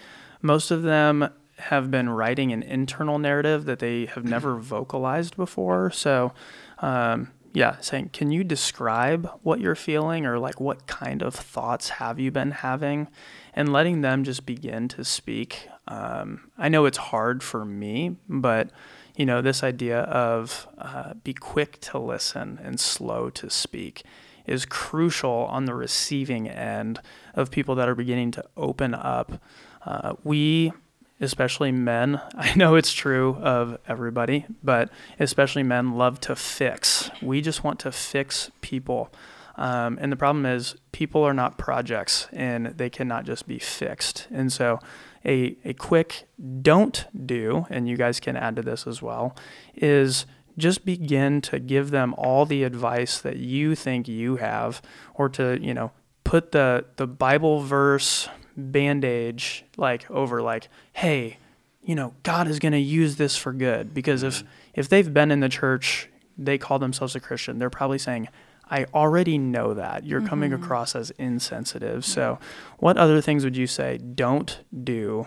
Most 0.42 0.70
of 0.70 0.82
them 0.82 1.28
have 1.56 1.90
been 1.90 2.08
writing 2.08 2.52
an 2.52 2.62
internal 2.62 3.18
narrative 3.18 3.66
that 3.66 3.78
they 3.78 4.06
have 4.06 4.24
never 4.24 4.56
vocalized 4.56 5.36
before. 5.36 5.90
So, 5.90 6.32
um, 6.78 7.30
yeah, 7.52 7.76
saying, 7.80 8.10
can 8.12 8.30
you 8.30 8.44
describe 8.44 9.30
what 9.42 9.60
you're 9.60 9.74
feeling 9.74 10.24
or 10.24 10.38
like 10.38 10.60
what 10.60 10.86
kind 10.86 11.22
of 11.22 11.34
thoughts 11.34 11.88
have 11.90 12.20
you 12.20 12.30
been 12.30 12.52
having? 12.52 13.08
And 13.54 13.72
letting 13.72 14.02
them 14.02 14.22
just 14.22 14.46
begin 14.46 14.86
to 14.88 15.04
speak. 15.04 15.68
Um, 15.88 16.50
I 16.56 16.68
know 16.68 16.84
it's 16.84 16.98
hard 16.98 17.42
for 17.42 17.64
me, 17.64 18.16
but 18.28 18.70
you 19.16 19.26
know, 19.26 19.42
this 19.42 19.62
idea 19.64 20.00
of 20.02 20.68
uh, 20.78 21.14
be 21.14 21.34
quick 21.34 21.80
to 21.80 21.98
listen 21.98 22.60
and 22.62 22.78
slow 22.78 23.28
to 23.30 23.50
speak 23.50 24.04
is 24.46 24.64
crucial 24.64 25.30
on 25.30 25.64
the 25.64 25.74
receiving 25.74 26.48
end 26.48 27.00
of 27.34 27.50
people 27.50 27.74
that 27.74 27.88
are 27.88 27.94
beginning 27.94 28.30
to 28.32 28.44
open 28.56 28.94
up. 28.94 29.42
Uh, 29.84 30.14
we 30.22 30.72
especially 31.20 31.72
men, 31.72 32.20
I 32.36 32.54
know 32.54 32.74
it's 32.74 32.92
true 32.92 33.36
of 33.40 33.78
everybody, 33.86 34.46
but 34.62 34.90
especially 35.18 35.62
men 35.62 35.94
love 35.94 36.20
to 36.20 36.36
fix. 36.36 37.10
We 37.22 37.40
just 37.40 37.62
want 37.62 37.78
to 37.80 37.92
fix 37.92 38.50
people. 38.60 39.12
Um, 39.56 39.98
and 40.00 40.10
the 40.10 40.16
problem 40.16 40.46
is, 40.46 40.76
people 40.92 41.22
are 41.22 41.34
not 41.34 41.58
projects 41.58 42.28
and 42.32 42.66
they 42.66 42.88
cannot 42.88 43.26
just 43.26 43.46
be 43.46 43.58
fixed. 43.58 44.26
And 44.30 44.50
so, 44.52 44.78
a, 45.24 45.56
a 45.66 45.74
quick 45.74 46.28
don't 46.62 47.06
do, 47.26 47.66
and 47.68 47.86
you 47.86 47.96
guys 47.96 48.20
can 48.20 48.36
add 48.36 48.56
to 48.56 48.62
this 48.62 48.86
as 48.86 49.02
well, 49.02 49.36
is 49.74 50.24
just 50.56 50.84
begin 50.84 51.40
to 51.42 51.58
give 51.58 51.90
them 51.90 52.14
all 52.16 52.46
the 52.46 52.64
advice 52.64 53.20
that 53.20 53.36
you 53.36 53.74
think 53.74 54.08
you 54.08 54.36
have, 54.36 54.80
or 55.14 55.28
to, 55.28 55.58
you 55.60 55.74
know, 55.74 55.92
put 56.24 56.52
the, 56.52 56.86
the 56.96 57.06
Bible 57.06 57.60
verse 57.60 58.28
bandage 58.60 59.64
like 59.76 60.10
over 60.10 60.42
like 60.42 60.68
hey 60.94 61.38
you 61.82 61.94
know 61.94 62.14
god 62.22 62.48
is 62.48 62.58
going 62.58 62.72
to 62.72 62.78
use 62.78 63.16
this 63.16 63.36
for 63.36 63.52
good. 63.52 63.94
Because 63.94 64.22
if 64.22 64.42
if 64.74 64.88
they've 64.88 65.12
been 65.12 65.30
in 65.30 65.40
the 65.40 65.48
church 65.48 66.08
they 66.38 66.58
call 66.58 66.78
themselves 66.78 67.14
a 67.14 67.20
christian 67.20 67.58
they're 67.58 67.70
probably 67.70 67.98
saying 67.98 68.28
i 68.70 68.84
already 68.94 69.36
know 69.36 69.74
that. 69.74 70.04
You're 70.04 70.20
mm-hmm. 70.20 70.28
coming 70.28 70.52
across 70.52 70.94
as 70.94 71.10
insensitive. 71.12 72.04
So 72.04 72.38
what 72.78 72.96
other 72.96 73.20
things 73.20 73.44
would 73.44 73.56
you 73.56 73.66
say 73.66 73.98
don't 73.98 74.60
do 74.84 75.26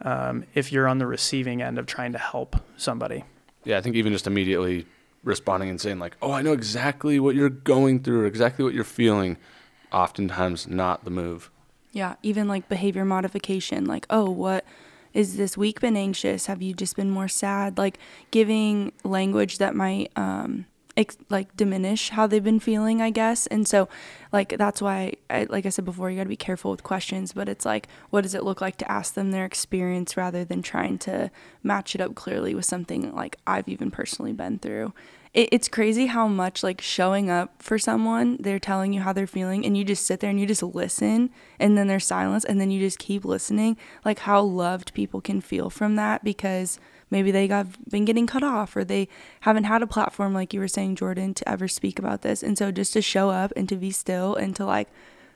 um, 0.00 0.44
if 0.54 0.72
you're 0.72 0.88
on 0.88 0.98
the 0.98 1.06
receiving 1.06 1.60
end 1.60 1.78
of 1.78 1.86
trying 1.86 2.12
to 2.12 2.18
help 2.18 2.56
somebody? 2.76 3.24
Yeah 3.64 3.78
i 3.78 3.80
think 3.80 3.94
even 3.96 4.12
just 4.12 4.26
immediately 4.26 4.86
responding 5.24 5.68
and 5.68 5.80
saying 5.80 5.98
like 5.98 6.16
oh 6.20 6.32
i 6.32 6.42
know 6.42 6.52
exactly 6.52 7.20
what 7.20 7.34
you're 7.34 7.48
going 7.48 8.00
through 8.02 8.26
exactly 8.26 8.64
what 8.64 8.74
you're 8.74 8.84
feeling 8.84 9.36
oftentimes 9.92 10.66
not 10.66 11.04
the 11.04 11.10
move 11.10 11.50
yeah, 11.92 12.16
even 12.22 12.48
like 12.48 12.68
behavior 12.68 13.04
modification, 13.04 13.84
like, 13.84 14.06
oh, 14.10 14.30
what 14.30 14.64
is 15.12 15.36
this 15.36 15.56
week 15.56 15.80
been 15.80 15.96
anxious? 15.96 16.46
Have 16.46 16.62
you 16.62 16.74
just 16.74 16.96
been 16.96 17.10
more 17.10 17.28
sad? 17.28 17.78
Like 17.78 17.98
giving 18.30 18.92
language 19.04 19.58
that 19.58 19.74
might 19.74 20.10
um 20.16 20.66
ex- 20.96 21.18
like 21.28 21.54
diminish 21.56 22.10
how 22.10 22.26
they've 22.26 22.42
been 22.42 22.60
feeling, 22.60 23.02
I 23.02 23.10
guess. 23.10 23.46
And 23.46 23.68
so 23.68 23.88
like 24.32 24.56
that's 24.56 24.80
why 24.80 25.14
I, 25.28 25.44
like 25.44 25.66
I 25.66 25.68
said 25.68 25.84
before, 25.84 26.10
you 26.10 26.16
got 26.16 26.24
to 26.24 26.28
be 26.28 26.36
careful 26.36 26.70
with 26.70 26.82
questions, 26.82 27.32
but 27.32 27.48
it's 27.48 27.64
like 27.66 27.88
what 28.10 28.22
does 28.22 28.34
it 28.34 28.44
look 28.44 28.60
like 28.60 28.78
to 28.78 28.90
ask 28.90 29.14
them 29.14 29.30
their 29.30 29.44
experience 29.44 30.16
rather 30.16 30.44
than 30.44 30.62
trying 30.62 30.98
to 31.00 31.30
match 31.62 31.94
it 31.94 32.00
up 32.00 32.14
clearly 32.14 32.54
with 32.54 32.64
something 32.64 33.14
like 33.14 33.36
I've 33.46 33.68
even 33.68 33.90
personally 33.90 34.32
been 34.32 34.58
through 34.58 34.94
it, 35.34 35.48
it's 35.52 35.68
crazy 35.68 36.06
how 36.06 36.28
much 36.28 36.62
like 36.62 36.80
showing 36.80 37.30
up 37.30 37.62
for 37.62 37.78
someone, 37.78 38.36
they're 38.40 38.58
telling 38.58 38.92
you 38.92 39.00
how 39.00 39.12
they're 39.12 39.26
feeling, 39.26 39.64
and 39.64 39.76
you 39.76 39.84
just 39.84 40.06
sit 40.06 40.20
there 40.20 40.30
and 40.30 40.40
you 40.40 40.46
just 40.46 40.62
listen, 40.62 41.30
and 41.58 41.76
then 41.76 41.86
there's 41.86 42.06
silence, 42.06 42.44
and 42.44 42.60
then 42.60 42.70
you 42.70 42.80
just 42.80 42.98
keep 42.98 43.24
listening. 43.24 43.76
Like 44.04 44.20
how 44.20 44.42
loved 44.42 44.94
people 44.94 45.20
can 45.20 45.40
feel 45.40 45.70
from 45.70 45.96
that 45.96 46.22
because 46.24 46.78
maybe 47.12 47.30
they 47.30 47.46
got 47.46 47.66
been 47.88 48.04
getting 48.06 48.26
cut 48.26 48.42
off 48.42 48.74
or 48.74 48.82
they 48.82 49.06
haven't 49.40 49.64
had 49.64 49.82
a 49.82 49.86
platform 49.86 50.32
like 50.32 50.52
you 50.52 50.58
were 50.58 50.66
saying 50.66 50.96
jordan 50.96 51.34
to 51.34 51.46
ever 51.48 51.68
speak 51.68 51.98
about 51.98 52.22
this 52.22 52.42
and 52.42 52.58
so 52.58 52.72
just 52.72 52.94
to 52.94 53.02
show 53.02 53.28
up 53.28 53.52
and 53.54 53.68
to 53.68 53.76
be 53.76 53.90
still 53.92 54.34
and 54.34 54.56
to 54.56 54.64
like 54.64 54.88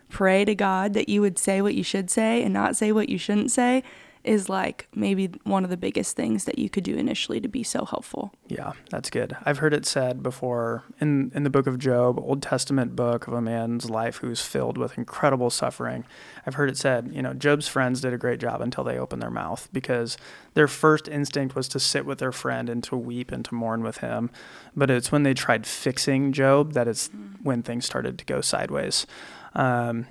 pray 0.08 0.44
to 0.44 0.54
god 0.54 0.94
that 0.94 1.08
you 1.08 1.20
would 1.20 1.38
say 1.38 1.60
what 1.60 1.74
you 1.74 1.84
should 1.84 2.10
say 2.10 2.42
and 2.42 2.52
not 2.52 2.74
say 2.74 2.90
what 2.90 3.08
you 3.08 3.18
shouldn't 3.18 3.52
say 3.52 3.82
is 4.26 4.48
like 4.48 4.88
maybe 4.94 5.30
one 5.44 5.64
of 5.64 5.70
the 5.70 5.76
biggest 5.76 6.16
things 6.16 6.44
that 6.44 6.58
you 6.58 6.68
could 6.68 6.84
do 6.84 6.96
initially 6.96 7.40
to 7.40 7.48
be 7.48 7.62
so 7.62 7.84
helpful. 7.84 8.32
Yeah, 8.48 8.72
that's 8.90 9.08
good. 9.08 9.36
I've 9.44 9.58
heard 9.58 9.72
it 9.72 9.86
said 9.86 10.22
before 10.22 10.84
in 11.00 11.30
in 11.34 11.44
the 11.44 11.50
book 11.50 11.66
of 11.66 11.78
Job, 11.78 12.18
Old 12.18 12.42
Testament 12.42 12.96
book 12.96 13.26
of 13.26 13.32
a 13.32 13.40
man's 13.40 13.88
life 13.88 14.16
who's 14.16 14.42
filled 14.42 14.76
with 14.78 14.98
incredible 14.98 15.50
suffering. 15.50 16.04
I've 16.46 16.54
heard 16.54 16.68
it 16.68 16.76
said, 16.76 17.10
you 17.12 17.22
know, 17.22 17.34
Job's 17.34 17.68
friends 17.68 18.00
did 18.00 18.12
a 18.12 18.18
great 18.18 18.40
job 18.40 18.60
until 18.60 18.84
they 18.84 18.98
opened 18.98 19.22
their 19.22 19.30
mouth 19.30 19.68
because 19.72 20.16
their 20.54 20.68
first 20.68 21.08
instinct 21.08 21.54
was 21.54 21.68
to 21.68 21.80
sit 21.80 22.04
with 22.04 22.18
their 22.18 22.32
friend 22.32 22.68
and 22.68 22.82
to 22.84 22.96
weep 22.96 23.30
and 23.30 23.44
to 23.44 23.54
mourn 23.54 23.82
with 23.82 23.98
him. 23.98 24.30
But 24.74 24.90
it's 24.90 25.12
when 25.12 25.22
they 25.22 25.34
tried 25.34 25.66
fixing 25.66 26.32
Job 26.32 26.72
that 26.72 26.88
it's 26.88 27.08
mm. 27.08 27.34
when 27.42 27.62
things 27.62 27.86
started 27.86 28.18
to 28.18 28.24
go 28.24 28.40
sideways. 28.40 29.06
Um, 29.54 30.06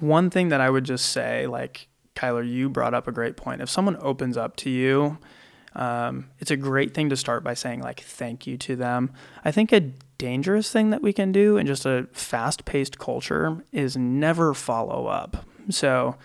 one 0.00 0.30
thing 0.30 0.48
that 0.48 0.60
I 0.60 0.68
would 0.68 0.84
just 0.84 1.06
say, 1.06 1.46
like 1.46 1.88
Kyler, 2.14 2.48
you 2.48 2.68
brought 2.68 2.94
up 2.94 3.08
a 3.08 3.12
great 3.12 3.36
point. 3.36 3.62
If 3.62 3.70
someone 3.70 3.96
opens 4.00 4.36
up 4.36 4.56
to 4.56 4.70
you, 4.70 5.18
um, 5.74 6.28
it's 6.38 6.50
a 6.50 6.56
great 6.56 6.92
thing 6.94 7.08
to 7.08 7.16
start 7.16 7.42
by 7.42 7.54
saying 7.54 7.80
like 7.80 8.00
thank 8.00 8.46
you 8.46 8.56
to 8.58 8.76
them. 8.76 9.10
I 9.44 9.50
think 9.50 9.72
a 9.72 9.80
dangerous 10.18 10.70
thing 10.70 10.90
that 10.90 11.02
we 11.02 11.12
can 11.12 11.32
do 11.32 11.56
in 11.56 11.66
just 11.66 11.86
a 11.86 12.06
fast-paced 12.12 12.98
culture 12.98 13.64
is 13.72 13.96
never 13.96 14.54
follow 14.54 15.06
up. 15.06 15.44
So 15.70 16.16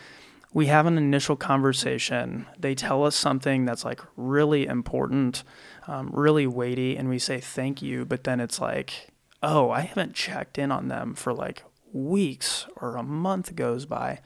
we 0.54 0.68
have 0.68 0.86
an 0.86 0.98
initial 0.98 1.36
conversation. 1.36 2.46
They 2.60 2.76
tell 2.76 3.06
us 3.06 3.16
something 3.16 3.66
that's 3.66 3.86
like 3.86 4.02
really 4.16 4.66
important, 4.66 5.44
um, 5.88 6.10
really 6.12 6.48
weighty, 6.48 6.98
and 6.98 7.10
we 7.10 7.20
say 7.20 7.40
thank 7.40 7.82
you. 7.82 8.06
But 8.06 8.24
then 8.24 8.40
it's 8.40 8.60
like, 8.60 9.10
oh, 9.42 9.70
I 9.70 9.82
haven't 9.82 10.14
checked 10.14 10.58
in 10.58 10.72
on 10.72 10.88
them 10.88 11.14
for 11.16 11.34
like 11.34 11.64
weeks 11.94 12.68
or 12.76 12.96
a 12.96 13.04
month 13.04 13.56
goes 13.56 13.86
by. 13.86 14.20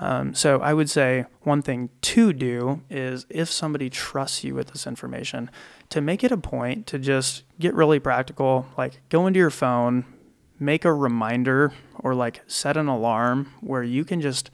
Um, 0.00 0.32
so 0.32 0.60
I 0.60 0.74
would 0.74 0.88
say 0.88 1.26
one 1.42 1.60
thing 1.60 1.90
to 2.02 2.32
do 2.32 2.82
is 2.88 3.26
if 3.28 3.50
somebody 3.50 3.90
trusts 3.90 4.44
you 4.44 4.54
with 4.54 4.68
this 4.68 4.86
information, 4.86 5.50
to 5.90 6.00
make 6.00 6.22
it 6.22 6.30
a 6.30 6.36
point 6.36 6.86
to 6.88 6.98
just 6.98 7.42
get 7.58 7.74
really 7.74 7.98
practical, 7.98 8.66
like 8.76 9.00
go 9.08 9.26
into 9.26 9.38
your 9.38 9.50
phone, 9.50 10.04
make 10.60 10.84
a 10.84 10.92
reminder, 10.92 11.72
or 11.98 12.14
like 12.14 12.42
set 12.46 12.76
an 12.76 12.86
alarm 12.86 13.52
where 13.60 13.82
you 13.82 14.04
can 14.04 14.20
just 14.20 14.50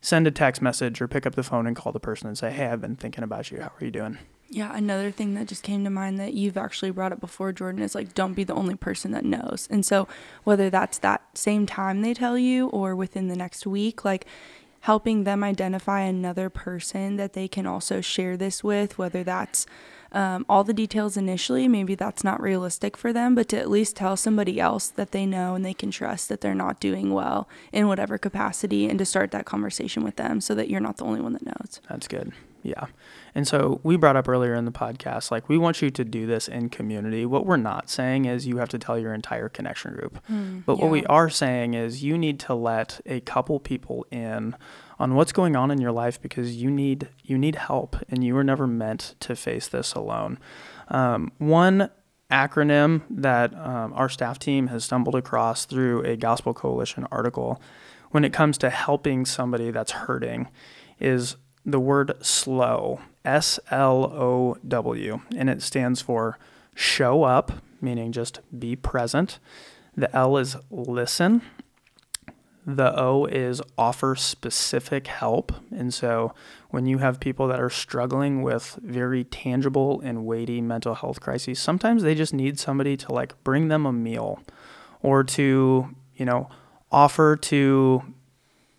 send 0.00 0.26
a 0.26 0.30
text 0.30 0.62
message 0.62 1.00
or 1.00 1.08
pick 1.08 1.26
up 1.26 1.34
the 1.34 1.42
phone 1.42 1.66
and 1.66 1.76
call 1.76 1.92
the 1.92 2.00
person 2.00 2.28
and 2.28 2.36
say, 2.36 2.50
Hey, 2.50 2.66
I've 2.66 2.80
been 2.80 2.96
thinking 2.96 3.24
about 3.24 3.50
you. 3.50 3.60
How 3.60 3.72
are 3.80 3.84
you 3.84 3.90
doing? 3.90 4.18
Yeah, 4.50 4.74
another 4.74 5.10
thing 5.10 5.34
that 5.34 5.46
just 5.46 5.62
came 5.62 5.84
to 5.84 5.90
mind 5.90 6.18
that 6.20 6.32
you've 6.32 6.56
actually 6.56 6.90
brought 6.90 7.12
up 7.12 7.20
before, 7.20 7.52
Jordan, 7.52 7.82
is 7.82 7.94
like 7.94 8.14
don't 8.14 8.32
be 8.32 8.44
the 8.44 8.54
only 8.54 8.76
person 8.76 9.10
that 9.10 9.24
knows. 9.24 9.68
And 9.70 9.84
so, 9.84 10.08
whether 10.44 10.70
that's 10.70 10.96
that 10.98 11.22
same 11.34 11.66
time 11.66 12.00
they 12.00 12.14
tell 12.14 12.38
you 12.38 12.68
or 12.68 12.96
within 12.96 13.28
the 13.28 13.36
next 13.36 13.66
week, 13.66 14.06
like 14.06 14.26
helping 14.80 15.24
them 15.24 15.42
identify 15.42 16.00
another 16.00 16.48
person 16.48 17.16
that 17.16 17.32
they 17.32 17.48
can 17.48 17.66
also 17.66 18.00
share 18.00 18.36
this 18.36 18.62
with, 18.62 18.98
whether 18.98 19.22
that's 19.22 19.66
um, 20.12 20.46
all 20.48 20.64
the 20.64 20.72
details 20.72 21.16
initially, 21.16 21.68
maybe 21.68 21.94
that's 21.94 22.24
not 22.24 22.40
realistic 22.40 22.96
for 22.96 23.12
them, 23.12 23.34
but 23.34 23.48
to 23.48 23.58
at 23.58 23.68
least 23.68 23.96
tell 23.96 24.16
somebody 24.16 24.58
else 24.58 24.88
that 24.88 25.12
they 25.12 25.26
know 25.26 25.54
and 25.54 25.64
they 25.64 25.74
can 25.74 25.90
trust 25.90 26.28
that 26.28 26.40
they're 26.40 26.54
not 26.54 26.80
doing 26.80 27.12
well 27.12 27.48
in 27.72 27.88
whatever 27.88 28.16
capacity 28.16 28.88
and 28.88 28.98
to 28.98 29.04
start 29.04 29.30
that 29.32 29.44
conversation 29.44 30.02
with 30.02 30.16
them 30.16 30.40
so 30.40 30.54
that 30.54 30.70
you're 30.70 30.80
not 30.80 30.96
the 30.96 31.04
only 31.04 31.20
one 31.20 31.34
that 31.34 31.44
knows. 31.44 31.80
That's 31.88 32.08
good. 32.08 32.32
Yeah. 32.62 32.86
And 33.34 33.46
so 33.46 33.80
we 33.82 33.96
brought 33.96 34.16
up 34.16 34.28
earlier 34.28 34.54
in 34.54 34.64
the 34.64 34.72
podcast, 34.72 35.30
like 35.30 35.48
we 35.48 35.56
want 35.58 35.80
you 35.80 35.90
to 35.90 36.04
do 36.04 36.26
this 36.26 36.48
in 36.48 36.68
community. 36.68 37.24
What 37.24 37.46
we're 37.46 37.56
not 37.56 37.88
saying 37.88 38.24
is 38.24 38.46
you 38.46 38.58
have 38.58 38.68
to 38.70 38.78
tell 38.78 38.98
your 38.98 39.14
entire 39.14 39.48
connection 39.48 39.94
group. 39.94 40.18
Mm, 40.28 40.64
but 40.64 40.76
yeah. 40.76 40.84
what 40.84 40.90
we 40.90 41.06
are 41.06 41.30
saying 41.30 41.74
is 41.74 42.02
you 42.02 42.18
need 42.18 42.40
to 42.40 42.54
let 42.54 43.00
a 43.06 43.20
couple 43.20 43.60
people 43.60 44.04
in 44.10 44.56
on 44.98 45.14
what's 45.14 45.32
going 45.32 45.54
on 45.54 45.70
in 45.70 45.80
your 45.80 45.92
life 45.92 46.20
because 46.20 46.56
you 46.56 46.70
need 46.70 47.08
you 47.22 47.38
need 47.38 47.54
help 47.54 47.96
and 48.08 48.24
you 48.24 48.34
were 48.34 48.44
never 48.44 48.66
meant 48.66 49.14
to 49.20 49.36
face 49.36 49.68
this 49.68 49.94
alone. 49.94 50.38
Um, 50.88 51.30
one 51.38 51.90
acronym 52.30 53.02
that 53.08 53.54
um, 53.54 53.92
our 53.94 54.08
staff 54.08 54.38
team 54.38 54.66
has 54.66 54.84
stumbled 54.84 55.14
across 55.14 55.64
through 55.64 56.02
a 56.02 56.16
Gospel 56.16 56.52
Coalition 56.52 57.06
article 57.10 57.60
when 58.10 58.24
it 58.24 58.32
comes 58.32 58.58
to 58.58 58.70
helping 58.70 59.24
somebody 59.24 59.70
that's 59.70 59.92
hurting 59.92 60.48
is 60.98 61.36
the 61.68 61.78
word 61.80 62.14
slow, 62.24 63.00
S 63.24 63.60
L 63.70 64.04
O 64.04 64.56
W, 64.66 65.20
and 65.36 65.50
it 65.50 65.62
stands 65.62 66.00
for 66.00 66.38
show 66.74 67.24
up, 67.24 67.52
meaning 67.80 68.10
just 68.10 68.40
be 68.58 68.74
present. 68.74 69.38
The 69.94 70.14
L 70.16 70.38
is 70.38 70.56
listen. 70.70 71.42
The 72.66 72.98
O 72.98 73.24
is 73.26 73.62
offer 73.76 74.14
specific 74.14 75.06
help. 75.06 75.52
And 75.70 75.92
so 75.92 76.34
when 76.70 76.86
you 76.86 76.98
have 76.98 77.18
people 77.18 77.48
that 77.48 77.60
are 77.60 77.70
struggling 77.70 78.42
with 78.42 78.78
very 78.82 79.24
tangible 79.24 80.00
and 80.02 80.26
weighty 80.26 80.60
mental 80.60 80.94
health 80.94 81.20
crises, 81.20 81.58
sometimes 81.58 82.02
they 82.02 82.14
just 82.14 82.34
need 82.34 82.58
somebody 82.58 82.96
to 82.98 83.12
like 83.12 83.42
bring 83.42 83.68
them 83.68 83.86
a 83.86 83.92
meal 83.92 84.42
or 85.02 85.24
to, 85.24 85.94
you 86.14 86.24
know, 86.24 86.50
offer 86.92 87.36
to 87.36 88.02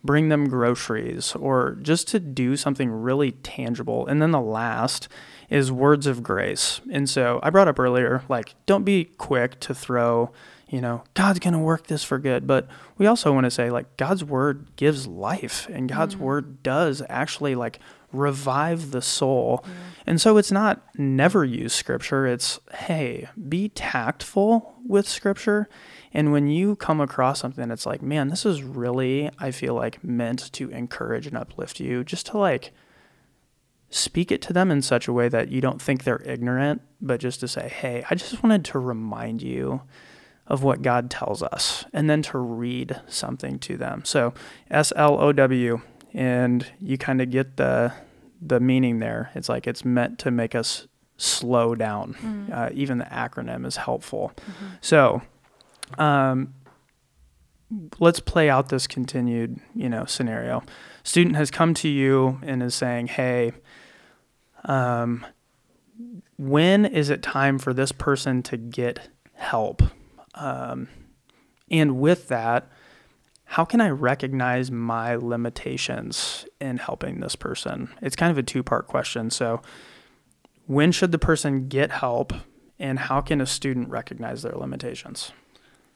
bring 0.02 0.28
them 0.28 0.48
groceries 0.48 1.34
or 1.34 1.76
just 1.82 2.08
to 2.08 2.20
do 2.20 2.56
something 2.56 2.90
really 2.90 3.32
tangible. 3.32 4.06
And 4.06 4.20
then 4.20 4.30
the 4.30 4.40
last 4.40 5.08
is 5.48 5.70
words 5.70 6.06
of 6.06 6.22
grace. 6.22 6.80
And 6.90 7.08
so 7.08 7.40
I 7.42 7.50
brought 7.50 7.68
up 7.68 7.78
earlier, 7.78 8.22
like, 8.28 8.54
don't 8.66 8.84
be 8.84 9.04
quick 9.04 9.60
to 9.60 9.74
throw 9.74 10.32
you 10.70 10.80
know, 10.80 11.02
God's 11.14 11.40
going 11.40 11.52
to 11.52 11.58
work 11.58 11.88
this 11.88 12.04
for 12.04 12.18
good. 12.18 12.46
But 12.46 12.68
we 12.96 13.06
also 13.06 13.32
want 13.32 13.44
to 13.44 13.50
say, 13.50 13.70
like, 13.70 13.96
God's 13.96 14.24
word 14.24 14.68
gives 14.76 15.06
life, 15.06 15.68
and 15.68 15.88
God's 15.88 16.14
mm. 16.14 16.20
word 16.20 16.62
does 16.62 17.02
actually, 17.08 17.56
like, 17.56 17.80
revive 18.12 18.92
the 18.92 19.02
soul. 19.02 19.64
And 20.06 20.20
so 20.20 20.36
it's 20.36 20.52
not 20.52 20.82
never 20.96 21.44
use 21.44 21.72
scripture, 21.72 22.26
it's, 22.26 22.60
hey, 22.72 23.28
be 23.48 23.68
tactful 23.68 24.74
with 24.86 25.08
scripture. 25.08 25.68
And 26.12 26.32
when 26.32 26.48
you 26.48 26.76
come 26.76 27.00
across 27.00 27.40
something 27.40 27.68
that's 27.68 27.86
like, 27.86 28.02
man, 28.02 28.28
this 28.28 28.44
is 28.44 28.62
really, 28.62 29.30
I 29.38 29.50
feel 29.50 29.74
like, 29.74 30.02
meant 30.02 30.52
to 30.52 30.70
encourage 30.70 31.26
and 31.26 31.36
uplift 31.36 31.80
you, 31.80 32.02
just 32.04 32.26
to, 32.26 32.38
like, 32.38 32.72
speak 33.90 34.30
it 34.30 34.42
to 34.42 34.52
them 34.52 34.70
in 34.70 34.82
such 34.82 35.08
a 35.08 35.12
way 35.12 35.28
that 35.28 35.50
you 35.50 35.60
don't 35.60 35.82
think 35.82 36.04
they're 36.04 36.22
ignorant, 36.24 36.82
but 37.00 37.20
just 37.20 37.40
to 37.40 37.48
say, 37.48 37.68
hey, 37.68 38.04
I 38.08 38.14
just 38.14 38.42
wanted 38.42 38.64
to 38.66 38.78
remind 38.78 39.42
you 39.42 39.82
of 40.46 40.64
what 40.64 40.82
God 40.82 41.10
tells 41.10 41.42
us 41.42 41.84
and 41.92 42.10
then 42.10 42.22
to 42.22 42.38
read 42.38 43.00
something 43.06 43.58
to 43.60 43.76
them. 43.76 44.02
So 44.04 44.34
S 44.68 44.92
L 44.96 45.20
O 45.20 45.32
W 45.32 45.80
and 46.12 46.66
you 46.80 46.98
kind 46.98 47.20
of 47.20 47.30
get 47.30 47.56
the 47.56 47.92
the 48.42 48.58
meaning 48.58 48.98
there. 48.98 49.30
It's 49.34 49.48
like 49.48 49.68
it's 49.68 49.84
meant 49.84 50.18
to 50.20 50.30
make 50.30 50.54
us 50.56 50.88
slow 51.16 51.74
down. 51.74 52.14
Mm-hmm. 52.14 52.52
Uh, 52.52 52.68
even 52.72 52.98
the 52.98 53.04
acronym 53.04 53.64
is 53.64 53.76
helpful. 53.76 54.32
Mm-hmm. 54.36 54.66
So 54.80 55.22
um, 55.98 56.54
let's 57.98 58.20
play 58.20 58.50
out 58.50 58.68
this 58.68 58.86
continued, 58.86 59.60
you 59.74 59.88
know, 59.88 60.04
scenario. 60.04 60.62
Student 61.02 61.36
has 61.36 61.50
come 61.50 61.74
to 61.74 61.88
you 61.88 62.38
and 62.42 62.62
is 62.62 62.74
saying, 62.74 63.08
"Hey, 63.08 63.52
um, 64.64 65.26
when 66.36 66.84
is 66.84 67.10
it 67.10 67.22
time 67.22 67.58
for 67.58 67.72
this 67.72 67.92
person 67.92 68.42
to 68.44 68.56
get 68.56 69.08
help?" 69.34 69.82
Um, 70.34 70.88
and 71.70 72.00
with 72.00 72.28
that, 72.28 72.68
how 73.44 73.64
can 73.64 73.80
I 73.80 73.90
recognize 73.90 74.70
my 74.70 75.16
limitations 75.16 76.46
in 76.60 76.78
helping 76.78 77.18
this 77.18 77.34
person? 77.34 77.90
It's 78.00 78.14
kind 78.14 78.30
of 78.30 78.38
a 78.38 78.44
two 78.44 78.62
part 78.62 78.86
question. 78.86 79.30
So, 79.30 79.60
when 80.66 80.92
should 80.92 81.10
the 81.10 81.18
person 81.18 81.68
get 81.68 81.90
help, 81.90 82.32
and 82.78 82.98
how 82.98 83.20
can 83.20 83.40
a 83.40 83.46
student 83.46 83.88
recognize 83.88 84.42
their 84.42 84.54
limitations? 84.54 85.32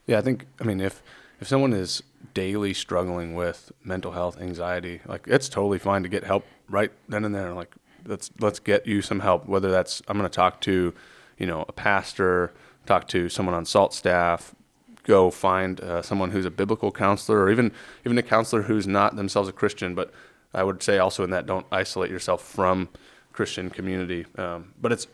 Yeah, 0.07 0.19
I 0.19 0.21
think, 0.21 0.47
I 0.61 0.65
mean, 0.65 0.81
if, 0.81 1.03
if 1.41 1.49
someone 1.49 1.73
is 1.73 2.03
daily 2.35 2.75
struggling 2.75 3.35
with 3.35 3.73
mental 3.83 4.13
health, 4.13 4.41
anxiety, 4.41 5.01
like 5.07 5.27
it's 5.27 5.49
totally 5.49 5.79
fine 5.79 6.03
to 6.03 6.09
get 6.09 6.25
help 6.25 6.45
right 6.69 6.93
then 7.09 7.25
and 7.25 7.35
there. 7.35 7.53
Like, 7.53 7.75
let's, 8.07 8.31
let's 8.41 8.59
get 8.59 8.87
you 8.87 9.03
some 9.03 9.21
help, 9.21 9.47
whether 9.47 9.71
that's, 9.71 10.03
I'm 10.09 10.19
going 10.19 10.29
to 10.29 10.35
talk 10.35 10.61
to, 10.63 10.95
you 11.39 11.47
know, 11.47 11.65
a 11.69 11.73
pastor, 11.73 12.53
talk 12.87 13.09
to 13.09 13.29
someone 13.29 13.55
on 13.55 13.65
SALT 13.65 13.95
staff, 13.95 14.55
go 15.05 15.31
find 15.31 15.81
uh, 15.81 16.03
someone 16.03 16.31
who's 16.31 16.47
a 16.47 16.51
biblical 16.51 16.91
counselor, 16.91 17.43
or 17.43 17.51
even 17.51 17.73
even 18.05 18.17
a 18.19 18.23
counselor 18.23 18.63
who's 18.63 18.87
not 18.87 19.17
themselves 19.17 19.49
a 19.49 19.53
Christian. 19.53 19.95
But 19.95 20.13
I 20.53 20.65
would 20.65 20.83
say 20.83 20.99
also 20.99 21.25
in 21.25 21.31
that, 21.31 21.47
don't 21.47 21.67
isolate 21.71 22.11
yourself 22.11 22.43
from 22.43 22.89
Christian 23.33 23.71
community. 23.71 24.27
Um, 24.37 24.73
but 24.81 24.93
it's 24.93 25.07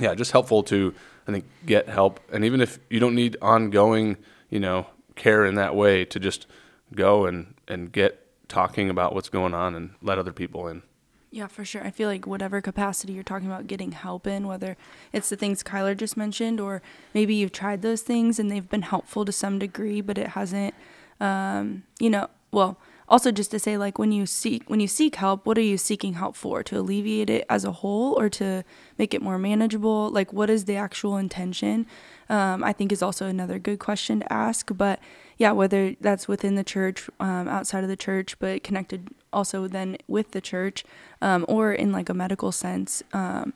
yeah, 0.00 0.14
just 0.14 0.32
helpful 0.32 0.62
to 0.64 0.94
I 1.26 1.32
think 1.32 1.44
get 1.66 1.88
help, 1.88 2.20
and 2.32 2.44
even 2.44 2.60
if 2.60 2.78
you 2.90 3.00
don't 3.00 3.14
need 3.14 3.36
ongoing, 3.40 4.16
you 4.50 4.60
know, 4.60 4.86
care 5.14 5.44
in 5.44 5.54
that 5.54 5.76
way, 5.76 6.04
to 6.06 6.18
just 6.18 6.46
go 6.94 7.26
and 7.26 7.54
and 7.68 7.92
get 7.92 8.18
talking 8.48 8.90
about 8.90 9.14
what's 9.14 9.28
going 9.28 9.54
on 9.54 9.74
and 9.74 9.94
let 10.02 10.18
other 10.18 10.32
people 10.32 10.68
in. 10.68 10.82
Yeah, 11.30 11.46
for 11.46 11.64
sure. 11.64 11.82
I 11.82 11.90
feel 11.90 12.10
like 12.10 12.26
whatever 12.26 12.60
capacity 12.60 13.14
you're 13.14 13.22
talking 13.22 13.46
about 13.46 13.66
getting 13.66 13.92
help 13.92 14.26
in, 14.26 14.46
whether 14.46 14.76
it's 15.14 15.30
the 15.30 15.36
things 15.36 15.62
Kyler 15.62 15.96
just 15.96 16.14
mentioned, 16.14 16.60
or 16.60 16.82
maybe 17.14 17.34
you've 17.34 17.52
tried 17.52 17.80
those 17.80 18.02
things 18.02 18.38
and 18.38 18.50
they've 18.50 18.68
been 18.68 18.82
helpful 18.82 19.24
to 19.24 19.32
some 19.32 19.58
degree, 19.58 20.02
but 20.02 20.18
it 20.18 20.28
hasn't, 20.28 20.74
um, 21.20 21.84
you 21.98 22.10
know, 22.10 22.28
well, 22.50 22.76
also 23.12 23.30
just 23.30 23.50
to 23.50 23.58
say 23.58 23.76
like 23.76 23.98
when 23.98 24.10
you 24.10 24.24
seek 24.24 24.68
when 24.70 24.80
you 24.80 24.88
seek 24.88 25.16
help 25.16 25.44
what 25.44 25.58
are 25.58 25.68
you 25.72 25.76
seeking 25.76 26.14
help 26.14 26.34
for? 26.34 26.62
To 26.62 26.78
alleviate 26.78 27.28
it 27.28 27.44
as 27.50 27.62
a 27.64 27.72
whole 27.72 28.18
or 28.18 28.30
to 28.30 28.64
make 28.96 29.12
it 29.12 29.20
more 29.20 29.38
manageable? 29.38 30.08
Like 30.10 30.32
what 30.32 30.48
is 30.48 30.64
the 30.64 30.76
actual 30.76 31.18
intention? 31.18 31.86
Um, 32.28 32.64
i 32.64 32.72
think 32.72 32.92
is 32.92 33.02
also 33.02 33.26
another 33.26 33.58
good 33.58 33.78
question 33.78 34.20
to 34.20 34.32
ask 34.32 34.70
but 34.74 35.00
yeah 35.36 35.52
whether 35.52 35.96
that's 36.00 36.26
within 36.28 36.54
the 36.54 36.64
church 36.64 37.10
um, 37.20 37.46
outside 37.46 37.82
of 37.84 37.90
the 37.90 37.96
church 37.96 38.38
but 38.38 38.64
connected 38.64 39.08
also 39.34 39.68
then 39.68 39.98
with 40.08 40.30
the 40.30 40.40
church 40.40 40.82
um, 41.20 41.44
or 41.46 41.74
in 41.74 41.92
like 41.92 42.08
a 42.08 42.14
medical 42.14 42.50
sense 42.50 43.02
um, 43.12 43.52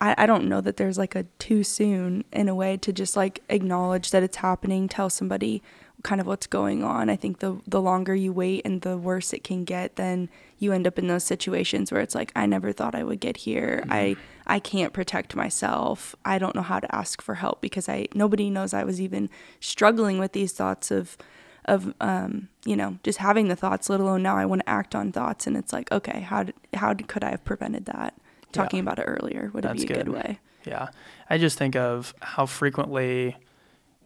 I, 0.00 0.14
I 0.18 0.26
don't 0.26 0.48
know 0.48 0.60
that 0.60 0.76
there's 0.76 0.98
like 0.98 1.16
a 1.16 1.24
too 1.38 1.64
soon 1.64 2.24
in 2.32 2.48
a 2.48 2.54
way 2.54 2.76
to 2.76 2.92
just 2.92 3.16
like 3.16 3.42
acknowledge 3.48 4.10
that 4.12 4.22
it's 4.22 4.36
happening 4.36 4.86
tell 4.86 5.10
somebody 5.10 5.62
kind 6.02 6.20
of 6.20 6.26
what's 6.26 6.46
going 6.46 6.84
on. 6.84 7.10
I 7.10 7.16
think 7.16 7.40
the 7.40 7.60
the 7.66 7.80
longer 7.80 8.14
you 8.14 8.32
wait 8.32 8.62
and 8.64 8.82
the 8.82 8.96
worse 8.96 9.32
it 9.32 9.44
can 9.44 9.64
get, 9.64 9.96
then 9.96 10.28
you 10.58 10.72
end 10.72 10.86
up 10.86 10.98
in 10.98 11.08
those 11.08 11.24
situations 11.24 11.90
where 11.90 12.00
it's 12.00 12.14
like 12.14 12.32
I 12.36 12.46
never 12.46 12.72
thought 12.72 12.94
I 12.94 13.04
would 13.04 13.20
get 13.20 13.38
here. 13.38 13.80
Mm-hmm. 13.82 13.92
I 13.92 14.16
I 14.46 14.58
can't 14.60 14.92
protect 14.92 15.34
myself. 15.36 16.14
I 16.24 16.38
don't 16.38 16.54
know 16.54 16.62
how 16.62 16.80
to 16.80 16.94
ask 16.94 17.20
for 17.20 17.36
help 17.36 17.60
because 17.60 17.88
I 17.88 18.06
nobody 18.14 18.50
knows 18.50 18.72
I 18.72 18.84
was 18.84 19.00
even 19.00 19.28
struggling 19.60 20.18
with 20.18 20.32
these 20.32 20.52
thoughts 20.52 20.90
of 20.90 21.16
of 21.64 21.92
um, 22.00 22.48
you 22.64 22.76
know 22.76 22.98
just 23.02 23.18
having 23.18 23.48
the 23.48 23.56
thoughts 23.56 23.90
let 23.90 24.00
alone 24.00 24.22
now 24.22 24.36
I 24.36 24.46
want 24.46 24.62
to 24.62 24.70
act 24.70 24.94
on 24.94 25.12
thoughts 25.12 25.46
and 25.46 25.56
it's 25.56 25.72
like 25.72 25.92
okay 25.92 26.20
how 26.20 26.44
did, 26.44 26.54
how 26.74 26.94
could 26.94 27.22
I 27.22 27.30
have 27.30 27.44
prevented 27.44 27.84
that 27.86 28.14
talking 28.52 28.78
yeah. 28.78 28.82
about 28.82 28.98
it 28.98 29.02
earlier 29.02 29.50
would 29.52 29.64
it 29.64 29.76
be 29.76 29.82
a 29.82 29.86
good. 29.86 30.06
good 30.06 30.08
way 30.08 30.38
yeah 30.64 30.88
I 31.28 31.36
just 31.36 31.58
think 31.58 31.76
of 31.76 32.14
how 32.20 32.46
frequently 32.46 33.36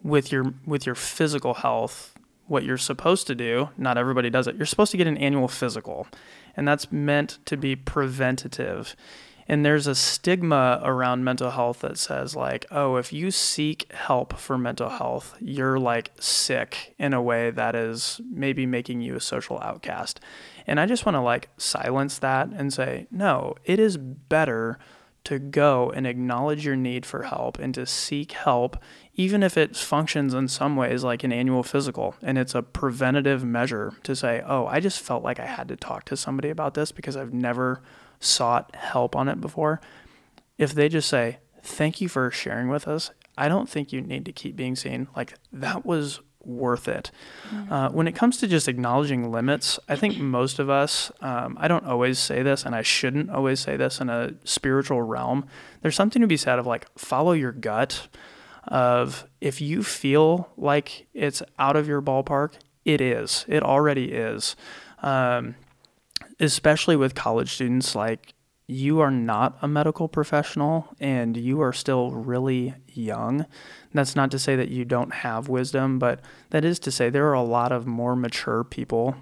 with 0.03 0.31
your 0.31 0.53
with 0.65 0.85
your 0.85 0.95
physical 0.95 1.55
health 1.55 2.13
what 2.47 2.63
you're 2.63 2.77
supposed 2.77 3.25
to 3.25 3.33
do 3.33 3.69
not 3.77 3.97
everybody 3.97 4.29
does 4.29 4.47
it 4.47 4.55
you're 4.55 4.65
supposed 4.65 4.91
to 4.91 4.97
get 4.97 5.07
an 5.07 5.17
annual 5.17 5.47
physical 5.47 6.07
and 6.55 6.67
that's 6.67 6.91
meant 6.91 7.39
to 7.45 7.57
be 7.57 7.75
preventative. 7.75 8.95
And 9.45 9.65
there's 9.65 9.87
a 9.87 9.95
stigma 9.95 10.79
around 10.83 11.25
mental 11.25 11.51
health 11.51 11.81
that 11.81 11.97
says 11.97 12.35
like 12.35 12.65
oh 12.71 12.95
if 12.95 13.11
you 13.11 13.29
seek 13.29 13.91
help 13.91 14.37
for 14.37 14.57
mental 14.57 14.89
health 14.89 15.35
you're 15.41 15.77
like 15.77 16.11
sick 16.19 16.95
in 16.97 17.13
a 17.13 17.21
way 17.21 17.51
that 17.51 17.75
is 17.75 18.21
maybe 18.31 18.65
making 18.65 19.01
you 19.01 19.15
a 19.15 19.21
social 19.21 19.59
outcast. 19.61 20.21
And 20.65 20.79
i 20.79 20.85
just 20.85 21.05
want 21.05 21.15
to 21.15 21.21
like 21.21 21.49
silence 21.57 22.19
that 22.19 22.47
and 22.49 22.71
say 22.71 23.07
no 23.11 23.55
it 23.65 23.79
is 23.79 23.97
better 23.97 24.79
to 25.25 25.39
go 25.39 25.89
and 25.91 26.05
acknowledge 26.05 26.65
your 26.65 26.75
need 26.75 27.05
for 27.05 27.23
help 27.23 27.57
and 27.57 27.73
to 27.75 27.85
seek 27.85 28.33
help, 28.33 28.77
even 29.15 29.41
if 29.41 29.57
it 29.57 29.75
functions 29.75 30.33
in 30.33 30.47
some 30.47 30.75
ways 30.75 31.03
like 31.03 31.23
an 31.23 31.31
annual 31.31 31.63
physical 31.63 32.15
and 32.21 32.37
it's 32.37 32.53
a 32.53 32.61
preventative 32.61 33.43
measure 33.43 33.93
to 34.03 34.15
say, 34.15 34.43
oh, 34.45 34.67
I 34.67 34.79
just 34.79 34.99
felt 34.99 35.23
like 35.23 35.39
I 35.39 35.45
had 35.45 35.69
to 35.69 35.75
talk 35.75 36.05
to 36.05 36.17
somebody 36.17 36.49
about 36.49 36.73
this 36.73 36.91
because 36.91 37.15
I've 37.15 37.33
never 37.33 37.81
sought 38.19 38.75
help 38.75 39.15
on 39.15 39.29
it 39.29 39.39
before. 39.39 39.79
If 40.57 40.73
they 40.73 40.89
just 40.89 41.09
say, 41.09 41.39
thank 41.61 42.01
you 42.01 42.09
for 42.09 42.29
sharing 42.29 42.67
with 42.67 42.87
us, 42.87 43.11
I 43.37 43.47
don't 43.47 43.69
think 43.69 43.93
you 43.93 44.01
need 44.01 44.25
to 44.25 44.31
keep 44.31 44.55
being 44.55 44.75
seen. 44.75 45.07
Like 45.15 45.35
that 45.51 45.85
was 45.85 46.19
worth 46.45 46.87
it. 46.87 47.11
Mm-hmm. 47.49 47.73
Uh, 47.73 47.89
when 47.89 48.07
it 48.07 48.13
comes 48.13 48.37
to 48.37 48.47
just 48.47 48.67
acknowledging 48.67 49.31
limits, 49.31 49.79
I 49.87 49.95
think 49.95 50.17
most 50.17 50.59
of 50.59 50.69
us, 50.69 51.11
um, 51.21 51.57
I 51.59 51.67
don't 51.67 51.85
always 51.85 52.19
say 52.19 52.43
this, 52.43 52.65
and 52.65 52.75
I 52.75 52.81
shouldn't 52.81 53.29
always 53.29 53.59
say 53.59 53.77
this 53.77 53.99
in 54.01 54.09
a 54.09 54.33
spiritual 54.43 55.01
realm. 55.01 55.45
There's 55.81 55.95
something 55.95 56.21
to 56.21 56.27
be 56.27 56.37
said 56.37 56.59
of 56.59 56.65
like, 56.65 56.87
follow 56.97 57.31
your 57.31 57.51
gut. 57.51 58.07
Of 58.65 59.27
if 59.41 59.59
you 59.59 59.83
feel 59.83 60.49
like 60.55 61.07
it's 61.13 61.43
out 61.59 61.75
of 61.75 61.85
your 61.85 62.01
ballpark, 62.01 62.53
it 62.85 63.01
is. 63.01 63.43
It 63.49 63.61
already 63.61 64.13
is. 64.13 64.55
Um, 65.01 65.55
especially 66.39 66.95
with 66.95 67.13
college 67.13 67.53
students, 67.53 67.93
like 67.93 68.32
you 68.67 68.99
are 69.01 69.11
not 69.11 69.57
a 69.61 69.67
medical 69.67 70.07
professional 70.07 70.87
and 70.99 71.35
you 71.35 71.61
are 71.61 71.73
still 71.73 72.11
really 72.11 72.73
young. 72.87 73.45
That's 73.93 74.15
not 74.15 74.31
to 74.31 74.39
say 74.39 74.55
that 74.55 74.69
you 74.69 74.85
don't 74.85 75.13
have 75.13 75.49
wisdom, 75.49 75.99
but 75.99 76.21
that 76.51 76.63
is 76.63 76.79
to 76.79 76.91
say 76.91 77.09
there 77.09 77.27
are 77.27 77.33
a 77.33 77.43
lot 77.43 77.71
of 77.71 77.85
more 77.85 78.15
mature 78.15 78.63
people, 78.63 79.15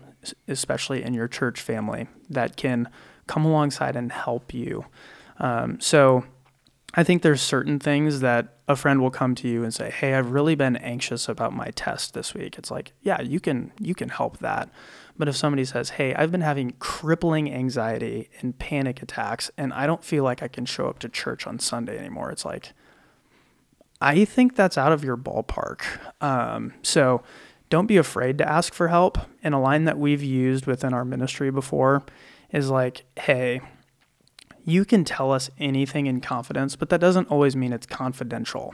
especially 0.47 1.03
in 1.03 1.13
your 1.13 1.27
church 1.27 1.59
family, 1.59 2.07
that 2.29 2.55
can 2.55 2.87
come 3.27 3.45
alongside 3.45 3.95
and 3.95 4.11
help 4.11 4.53
you. 4.53 4.85
Um, 5.39 5.79
so 5.79 6.23
I 6.93 7.03
think 7.03 7.21
there's 7.21 7.41
certain 7.41 7.79
things 7.79 8.19
that 8.19 8.57
a 8.67 8.75
friend 8.75 9.01
will 9.01 9.11
come 9.11 9.33
to 9.35 9.47
you 9.47 9.63
and 9.63 9.73
say, 9.73 9.89
"Hey, 9.89 10.13
I've 10.13 10.31
really 10.31 10.55
been 10.55 10.75
anxious 10.75 11.29
about 11.29 11.53
my 11.53 11.71
test 11.73 12.13
this 12.13 12.33
week." 12.33 12.57
It's 12.57 12.69
like, 12.69 12.93
yeah, 13.01 13.21
you 13.21 13.39
can 13.39 13.71
you 13.79 13.95
can 13.95 14.09
help 14.09 14.39
that. 14.39 14.69
But 15.17 15.27
if 15.27 15.35
somebody 15.35 15.65
says, 15.65 15.91
"Hey, 15.91 16.13
I've 16.15 16.31
been 16.31 16.41
having 16.41 16.71
crippling 16.79 17.51
anxiety 17.51 18.29
and 18.39 18.57
panic 18.57 19.01
attacks 19.01 19.51
and 19.57 19.73
I 19.73 19.85
don't 19.85 20.03
feel 20.03 20.23
like 20.23 20.41
I 20.41 20.47
can 20.47 20.65
show 20.65 20.87
up 20.87 20.99
to 20.99 21.09
church 21.09 21.45
on 21.45 21.59
Sunday 21.59 21.97
anymore." 21.97 22.31
It's 22.31 22.45
like 22.45 22.73
I 24.01 24.25
think 24.25 24.55
that's 24.55 24.77
out 24.77 24.91
of 24.91 25.03
your 25.03 25.15
ballpark. 25.15 25.83
Um, 26.21 26.73
so 26.81 27.21
don't 27.69 27.85
be 27.85 27.97
afraid 27.97 28.39
to 28.39 28.49
ask 28.49 28.73
for 28.73 28.87
help. 28.87 29.19
And 29.43 29.53
a 29.53 29.59
line 29.59 29.85
that 29.85 29.99
we've 29.99 30.23
used 30.23 30.65
within 30.65 30.93
our 30.93 31.05
ministry 31.05 31.51
before 31.51 32.03
is 32.51 32.69
like, 32.69 33.05
hey, 33.17 33.61
you 34.65 34.85
can 34.85 35.05
tell 35.05 35.31
us 35.31 35.49
anything 35.59 36.07
in 36.07 36.19
confidence, 36.19 36.75
but 36.75 36.89
that 36.89 36.99
doesn't 36.99 37.29
always 37.29 37.55
mean 37.55 37.71
it's 37.71 37.85
confidential. 37.85 38.73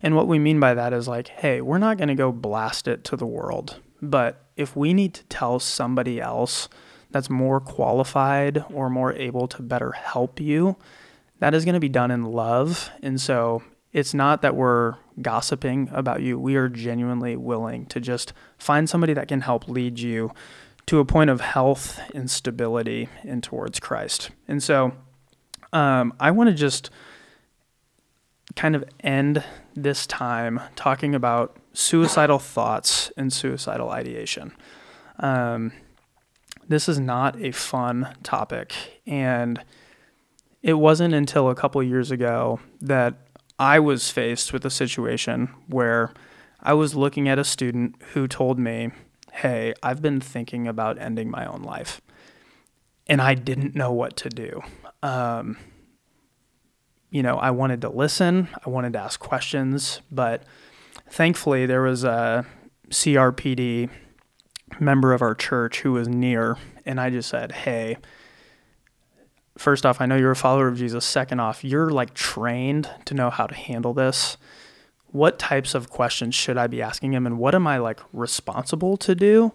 And 0.00 0.16
what 0.16 0.28
we 0.28 0.38
mean 0.38 0.60
by 0.60 0.74
that 0.74 0.92
is 0.92 1.08
like, 1.08 1.28
hey, 1.28 1.60
we're 1.60 1.78
not 1.78 1.98
going 1.98 2.08
to 2.08 2.14
go 2.14 2.32
blast 2.32 2.88
it 2.88 3.04
to 3.04 3.16
the 3.16 3.26
world. 3.26 3.80
But 4.02 4.44
if 4.56 4.76
we 4.76 4.92
need 4.92 5.14
to 5.14 5.24
tell 5.24 5.60
somebody 5.60 6.20
else 6.20 6.68
that's 7.10 7.30
more 7.30 7.60
qualified 7.60 8.64
or 8.72 8.90
more 8.90 9.12
able 9.12 9.46
to 9.48 9.62
better 9.62 9.92
help 9.92 10.40
you, 10.40 10.76
that 11.38 11.54
is 11.54 11.64
going 11.64 11.74
to 11.74 11.80
be 11.80 11.88
done 11.88 12.10
in 12.10 12.24
love. 12.24 12.90
And 13.02 13.20
so 13.20 13.62
it's 13.92 14.12
not 14.12 14.42
that 14.42 14.56
we're 14.56 14.96
gossiping 15.20 15.88
about 15.92 16.22
you. 16.22 16.38
We 16.38 16.56
are 16.56 16.68
genuinely 16.68 17.36
willing 17.36 17.86
to 17.86 18.00
just 18.00 18.32
find 18.58 18.88
somebody 18.88 19.12
that 19.14 19.28
can 19.28 19.42
help 19.42 19.68
lead 19.68 19.98
you 19.98 20.32
to 20.86 20.98
a 20.98 21.04
point 21.04 21.30
of 21.30 21.40
health 21.40 22.00
and 22.14 22.30
stability 22.30 23.08
and 23.22 23.42
towards 23.42 23.78
Christ. 23.78 24.30
And 24.48 24.62
so 24.62 24.92
um, 25.72 26.14
I 26.18 26.30
want 26.30 26.48
to 26.50 26.54
just 26.54 26.90
kind 28.56 28.74
of 28.74 28.84
end 29.00 29.44
this 29.74 30.06
time 30.06 30.60
talking 30.74 31.14
about 31.14 31.56
suicidal 31.72 32.38
thoughts 32.38 33.10
and 33.16 33.32
suicidal 33.32 33.90
ideation. 33.90 34.52
Um, 35.18 35.72
this 36.68 36.88
is 36.88 36.98
not 36.98 37.40
a 37.40 37.52
fun 37.52 38.14
topic, 38.22 38.74
and 39.06 39.62
it 40.62 40.74
wasn't 40.74 41.14
until 41.14 41.50
a 41.50 41.54
couple 41.54 41.82
years 41.82 42.10
ago 42.10 42.60
that 42.80 43.14
I 43.58 43.78
was 43.78 44.10
faced 44.10 44.52
with 44.52 44.64
a 44.64 44.70
situation 44.70 45.48
where 45.66 46.12
I 46.60 46.74
was 46.74 46.94
looking 46.94 47.28
at 47.28 47.38
a 47.38 47.44
student 47.44 47.96
who 48.12 48.28
told 48.28 48.58
me, 48.58 48.90
Hey, 49.32 49.74
I've 49.82 50.02
been 50.02 50.20
thinking 50.20 50.68
about 50.68 50.98
ending 50.98 51.30
my 51.30 51.46
own 51.46 51.62
life. 51.62 52.00
And 53.06 53.20
I 53.20 53.34
didn't 53.34 53.74
know 53.74 53.90
what 53.90 54.16
to 54.18 54.28
do. 54.28 54.62
Um, 55.02 55.56
you 57.10 57.22
know, 57.22 57.36
I 57.36 57.50
wanted 57.50 57.80
to 57.82 57.88
listen, 57.88 58.48
I 58.64 58.70
wanted 58.70 58.92
to 58.92 59.00
ask 59.00 59.18
questions, 59.18 60.00
but 60.10 60.44
thankfully 61.12 61.66
there 61.66 61.82
was 61.82 62.04
a 62.04 62.46
CRPD 62.88 63.90
member 64.80 65.12
of 65.12 65.20
our 65.20 65.34
church 65.34 65.80
who 65.80 65.92
was 65.92 66.08
near, 66.08 66.56
and 66.86 66.98
I 66.98 67.10
just 67.10 67.28
said, 67.28 67.52
Hey, 67.52 67.98
first 69.58 69.84
off, 69.84 70.00
I 70.00 70.06
know 70.06 70.16
you're 70.16 70.30
a 70.30 70.36
follower 70.36 70.68
of 70.68 70.78
Jesus. 70.78 71.04
Second 71.04 71.38
off, 71.38 71.62
you're 71.62 71.90
like 71.90 72.14
trained 72.14 72.90
to 73.04 73.14
know 73.14 73.28
how 73.28 73.46
to 73.46 73.54
handle 73.54 73.92
this. 73.92 74.38
What 75.08 75.38
types 75.38 75.74
of 75.74 75.90
questions 75.90 76.34
should 76.34 76.56
I 76.56 76.66
be 76.66 76.80
asking 76.80 77.12
him, 77.12 77.26
and 77.26 77.38
what 77.38 77.54
am 77.54 77.66
I 77.66 77.76
like 77.76 78.00
responsible 78.14 78.96
to 78.98 79.14
do? 79.14 79.52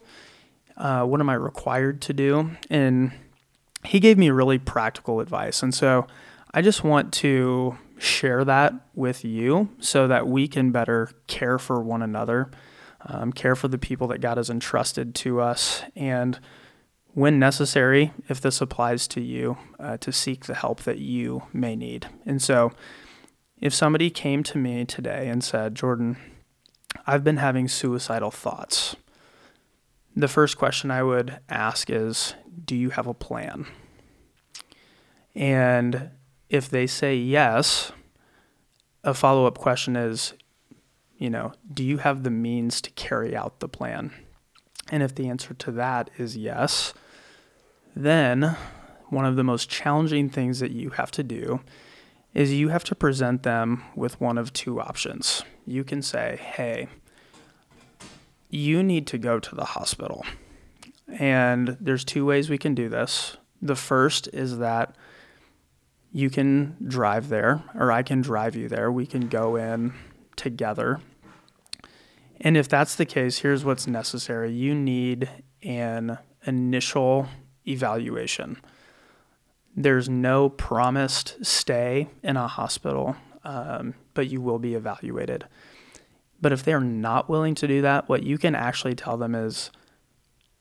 Uh, 0.78 1.04
what 1.06 1.20
am 1.20 1.30
I 1.30 1.34
required 1.34 2.02
to 2.02 2.14
do? 2.14 2.52
And 2.70 3.12
he 3.84 4.00
gave 4.00 4.20
me 4.20 4.30
really 4.30 4.60
practical 4.60 5.20
advice. 5.20 5.64
And 5.64 5.74
so 5.74 6.06
I 6.54 6.62
just 6.62 6.84
want 6.84 7.12
to 7.16 7.80
share 7.98 8.44
that 8.46 8.74
with 8.94 9.26
you 9.26 9.70
so 9.80 10.08
that 10.08 10.28
we 10.28 10.48
can 10.48 10.72
better 10.72 11.10
care 11.28 11.58
for 11.58 11.82
one 11.82 12.02
another, 12.02 12.50
um, 13.06 13.32
care 13.32 13.56
for 13.56 13.68
the 13.68 13.78
people 13.78 14.08
that 14.08 14.22
God 14.22 14.38
has 14.38 14.50
entrusted 14.50 15.16
to 15.16 15.40
us, 15.42 15.84
and 15.96 16.40
when 17.14 17.40
necessary, 17.40 18.14
if 18.30 18.40
this 18.40 18.62
applies 18.62 19.08
to 19.08 19.22
you, 19.22 19.58
uh, 19.80 19.98
to 19.98 20.12
seek 20.12 20.46
the 20.46 20.54
help 20.54 20.84
that 20.84 21.00
you 21.00 21.42
may 21.52 21.76
need. 21.76 22.08
And 22.28 22.40
so, 22.40 22.72
if 23.60 23.74
somebody 23.74 24.12
came 24.12 24.44
to 24.44 24.60
me 24.60 24.86
today 24.86 25.28
and 25.28 25.44
said, 25.44 25.74
Jordan, 25.74 26.18
I've 27.08 27.24
been 27.24 27.38
having 27.38 27.68
suicidal 27.68 28.30
thoughts, 28.30 28.96
the 30.16 30.28
first 30.28 30.60
question 30.60 30.92
I 30.92 31.02
would 31.02 31.40
ask 31.50 31.90
is, 31.90 32.36
Do 32.66 32.76
you 32.76 32.92
have 32.92 33.08
a 33.08 33.16
plan? 33.16 33.66
And 35.34 36.12
if 36.50 36.70
they 36.70 36.88
say 36.88 37.16
yes, 37.16 37.92
a 39.04 39.14
follow 39.14 39.46
up 39.46 39.58
question 39.58 39.96
is, 39.96 40.34
you 41.18 41.30
know, 41.30 41.54
do 41.74 41.84
you 41.84 41.98
have 41.98 42.24
the 42.24 42.30
means 42.30 42.82
to 42.82 42.92
carry 42.92 43.36
out 43.36 43.60
the 43.60 43.68
plan? 43.68 44.14
And 44.92 45.04
if 45.04 45.16
the 45.16 45.30
answer 45.30 45.54
to 45.54 45.72
that 45.72 46.10
is 46.18 46.38
yes, 46.38 46.94
then 47.96 48.56
one 49.10 49.26
of 49.26 49.36
the 49.36 49.44
most 49.44 49.70
challenging 49.70 50.30
things 50.30 50.60
that 50.60 50.72
you 50.72 50.92
have 50.92 51.12
to 51.12 51.24
do 51.24 51.62
is 52.34 52.54
you 52.54 52.70
have 52.70 52.84
to 52.84 52.96
present 52.96 53.44
them 53.44 53.84
with 53.96 54.22
one 54.22 54.38
of 54.38 54.54
two 54.54 54.80
options. 54.80 55.44
You 55.66 55.84
can 55.84 56.02
say, 56.02 56.40
hey, 56.40 56.88
you 58.50 58.84
need 58.84 59.08
to 59.08 59.18
go 59.18 59.40
to 59.40 59.56
the 59.56 59.66
hospital. 59.66 60.26
And 61.08 61.78
there's 61.80 62.04
two 62.04 62.26
ways 62.26 62.50
we 62.50 62.58
can 62.58 62.76
do 62.76 62.90
this. 62.90 63.38
The 63.62 63.76
first 63.76 64.28
is 64.34 64.60
that 64.60 64.96
you 66.18 66.32
can 66.32 66.76
drive 66.84 67.30
there, 67.30 67.62
or 67.76 67.92
I 67.92 68.02
can 68.02 68.22
drive 68.22 68.56
you 68.56 68.68
there. 68.68 68.92
We 68.92 69.06
can 69.06 69.28
go 69.28 69.56
in 69.56 69.94
together. 70.36 71.00
And 72.42 72.58
if 72.58 72.68
that's 72.68 72.96
the 72.96 73.06
case, 73.06 73.38
here's 73.38 73.64
what's 73.64 73.86
necessary 73.86 74.52
you 74.52 74.74
need 74.74 75.30
an 75.62 76.18
initial 76.48 77.28
evaluation. 77.68 78.60
There's 79.76 80.10
no 80.10 80.50
promised 80.50 81.46
stay 81.46 82.10
in 82.24 82.36
a 82.36 82.48
hospital, 82.48 83.16
um, 83.44 83.94
but 84.16 84.28
you 84.28 84.42
will 84.42 84.58
be 84.58 84.74
evaluated. 84.74 85.46
But 86.42 86.52
if 86.52 86.64
they're 86.64 86.80
not 86.80 87.30
willing 87.30 87.54
to 87.54 87.68
do 87.68 87.84
that, 87.84 88.10
what 88.10 88.24
you 88.24 88.40
can 88.40 88.56
actually 88.56 88.96
tell 88.96 89.18
them 89.18 89.36
is 89.36 89.70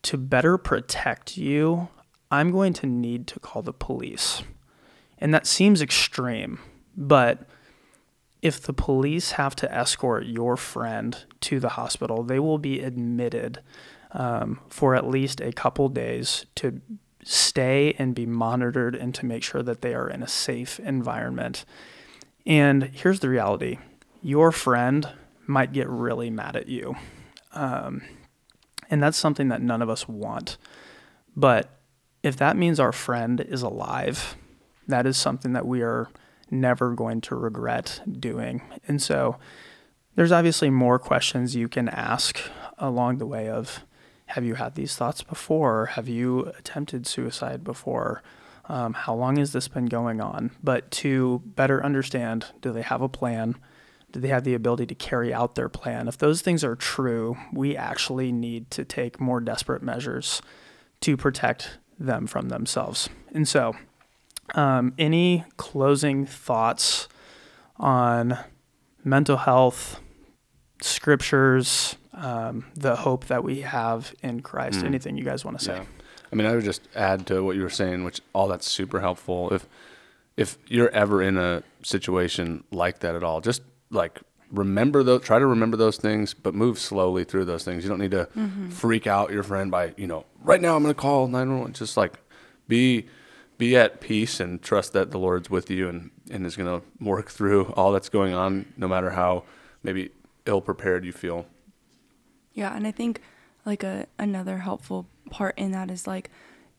to 0.02 0.18
better 0.18 0.58
protect 0.58 1.38
you, 1.38 1.88
I'm 2.30 2.50
going 2.50 2.74
to 2.74 2.86
need 2.86 3.26
to 3.28 3.40
call 3.40 3.62
the 3.62 3.72
police. 3.72 4.42
And 5.18 5.32
that 5.32 5.46
seems 5.46 5.80
extreme, 5.80 6.58
but 6.96 7.48
if 8.42 8.60
the 8.60 8.72
police 8.72 9.32
have 9.32 9.56
to 9.56 9.74
escort 9.74 10.26
your 10.26 10.56
friend 10.56 11.24
to 11.40 11.58
the 11.58 11.70
hospital, 11.70 12.22
they 12.22 12.38
will 12.38 12.58
be 12.58 12.80
admitted 12.80 13.60
um, 14.12 14.60
for 14.68 14.94
at 14.94 15.08
least 15.08 15.40
a 15.40 15.52
couple 15.52 15.88
days 15.88 16.46
to 16.56 16.80
stay 17.24 17.94
and 17.98 18.14
be 18.14 18.26
monitored 18.26 18.94
and 18.94 19.14
to 19.14 19.26
make 19.26 19.42
sure 19.42 19.62
that 19.62 19.80
they 19.80 19.94
are 19.94 20.08
in 20.08 20.22
a 20.22 20.28
safe 20.28 20.78
environment. 20.80 21.64
And 22.46 22.84
here's 22.84 23.20
the 23.20 23.28
reality 23.28 23.78
your 24.22 24.52
friend 24.52 25.08
might 25.46 25.72
get 25.72 25.88
really 25.88 26.30
mad 26.30 26.56
at 26.56 26.68
you. 26.68 26.94
Um, 27.52 28.02
and 28.90 29.02
that's 29.02 29.18
something 29.18 29.48
that 29.48 29.62
none 29.62 29.82
of 29.82 29.90
us 29.90 30.08
want. 30.08 30.56
But 31.34 31.80
if 32.22 32.36
that 32.36 32.56
means 32.56 32.78
our 32.78 32.92
friend 32.92 33.40
is 33.40 33.62
alive, 33.62 34.36
that 34.88 35.06
is 35.06 35.16
something 35.16 35.52
that 35.52 35.66
we 35.66 35.82
are 35.82 36.08
never 36.50 36.94
going 36.94 37.20
to 37.20 37.34
regret 37.34 38.00
doing. 38.18 38.62
And 38.86 39.02
so 39.02 39.36
there's 40.14 40.32
obviously 40.32 40.70
more 40.70 40.98
questions 40.98 41.56
you 41.56 41.68
can 41.68 41.88
ask 41.88 42.40
along 42.78 43.18
the 43.18 43.26
way 43.26 43.48
of 43.48 43.84
have 44.30 44.44
you 44.44 44.54
had 44.54 44.74
these 44.74 44.96
thoughts 44.96 45.22
before? 45.22 45.86
Have 45.86 46.08
you 46.08 46.46
attempted 46.58 47.06
suicide 47.06 47.62
before? 47.62 48.22
Um, 48.68 48.94
how 48.94 49.14
long 49.14 49.36
has 49.36 49.52
this 49.52 49.68
been 49.68 49.86
going 49.86 50.20
on? 50.20 50.50
But 50.62 50.90
to 50.92 51.42
better 51.44 51.84
understand, 51.84 52.46
do 52.60 52.72
they 52.72 52.82
have 52.82 53.02
a 53.02 53.08
plan? 53.08 53.54
Do 54.10 54.18
they 54.18 54.28
have 54.28 54.42
the 54.42 54.54
ability 54.54 54.86
to 54.86 54.94
carry 54.94 55.32
out 55.32 55.54
their 55.54 55.68
plan? 55.68 56.08
If 56.08 56.18
those 56.18 56.42
things 56.42 56.64
are 56.64 56.74
true, 56.74 57.36
we 57.52 57.76
actually 57.76 58.32
need 58.32 58.70
to 58.72 58.84
take 58.84 59.20
more 59.20 59.40
desperate 59.40 59.82
measures 59.82 60.42
to 61.02 61.16
protect 61.16 61.78
them 61.98 62.26
from 62.26 62.48
themselves. 62.48 63.08
And 63.32 63.46
so, 63.46 63.76
um, 64.54 64.94
any 64.98 65.44
closing 65.56 66.26
thoughts 66.26 67.08
on 67.76 68.38
mental 69.04 69.36
health, 69.36 70.00
scriptures, 70.82 71.96
um, 72.14 72.66
the 72.74 72.96
hope 72.96 73.26
that 73.26 73.44
we 73.44 73.60
have 73.62 74.14
in 74.22 74.40
Christ. 74.40 74.80
Mm. 74.80 74.86
Anything 74.86 75.16
you 75.16 75.24
guys 75.24 75.44
want 75.44 75.58
to 75.58 75.64
say? 75.64 75.76
Yeah. 75.76 75.84
I 76.32 76.36
mean, 76.36 76.46
I 76.46 76.54
would 76.54 76.64
just 76.64 76.82
add 76.94 77.26
to 77.28 77.42
what 77.42 77.56
you 77.56 77.62
were 77.62 77.70
saying, 77.70 78.04
which 78.04 78.20
all 78.32 78.48
that's 78.48 78.70
super 78.70 79.00
helpful. 79.00 79.52
If 79.52 79.66
if 80.36 80.58
you're 80.66 80.90
ever 80.90 81.22
in 81.22 81.38
a 81.38 81.62
situation 81.82 82.64
like 82.70 82.98
that 83.00 83.14
at 83.14 83.22
all, 83.22 83.40
just 83.40 83.62
like 83.90 84.20
remember 84.50 85.02
those, 85.02 85.22
try 85.22 85.38
to 85.38 85.46
remember 85.46 85.76
those 85.76 85.96
things, 85.96 86.34
but 86.34 86.54
move 86.54 86.78
slowly 86.78 87.24
through 87.24 87.44
those 87.46 87.64
things. 87.64 87.84
You 87.84 87.88
don't 87.88 88.00
need 88.00 88.10
to 88.10 88.28
mm-hmm. 88.36 88.68
freak 88.68 89.06
out 89.06 89.30
your 89.30 89.42
friend 89.42 89.70
by, 89.70 89.94
you 89.96 90.06
know, 90.06 90.24
right 90.42 90.60
now 90.60 90.76
I'm 90.76 90.82
going 90.82 90.94
to 90.94 91.00
call 91.00 91.26
911. 91.26 91.74
Just 91.74 91.96
like 91.96 92.14
be 92.68 93.06
be 93.58 93.76
at 93.76 94.00
peace 94.00 94.40
and 94.40 94.62
trust 94.62 94.92
that 94.92 95.10
the 95.10 95.18
Lord's 95.18 95.50
with 95.50 95.70
you 95.70 95.88
and, 95.88 96.10
and 96.30 96.44
is 96.44 96.56
going 96.56 96.80
to 96.80 96.86
work 97.02 97.30
through 97.30 97.66
all 97.72 97.92
that's 97.92 98.08
going 98.08 98.34
on, 98.34 98.72
no 98.76 98.86
matter 98.86 99.10
how 99.10 99.44
maybe 99.82 100.10
ill 100.44 100.60
prepared 100.60 101.04
you 101.04 101.12
feel. 101.12 101.46
Yeah, 102.52 102.74
and 102.74 102.86
I 102.86 102.90
think 102.90 103.20
like 103.64 103.82
a 103.82 104.06
another 104.18 104.58
helpful 104.58 105.06
part 105.30 105.58
in 105.58 105.72
that 105.72 105.90
is 105.90 106.06
like 106.06 106.30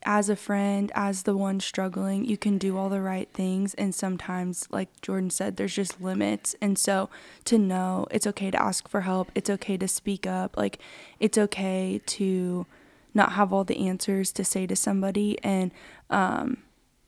as 0.04 0.28
a 0.28 0.36
friend, 0.36 0.92
as 0.94 1.24
the 1.24 1.36
one 1.36 1.58
struggling, 1.60 2.24
you 2.24 2.36
can 2.36 2.56
do 2.56 2.76
all 2.76 2.88
the 2.88 3.00
right 3.00 3.28
things. 3.32 3.74
And 3.74 3.94
sometimes, 3.94 4.68
like 4.70 4.88
Jordan 5.00 5.30
said, 5.30 5.56
there's 5.56 5.74
just 5.74 6.00
limits. 6.00 6.54
And 6.60 6.78
so 6.78 7.10
to 7.46 7.58
know 7.58 8.06
it's 8.10 8.26
okay 8.26 8.50
to 8.50 8.62
ask 8.62 8.88
for 8.88 9.02
help, 9.02 9.30
it's 9.34 9.50
okay 9.50 9.76
to 9.76 9.88
speak 9.88 10.26
up, 10.26 10.56
like 10.56 10.78
it's 11.18 11.36
okay 11.36 12.00
to 12.06 12.66
not 13.12 13.32
have 13.32 13.52
all 13.52 13.64
the 13.64 13.88
answers 13.88 14.30
to 14.32 14.44
say 14.44 14.66
to 14.66 14.76
somebody. 14.76 15.36
And, 15.42 15.72
um, 16.10 16.58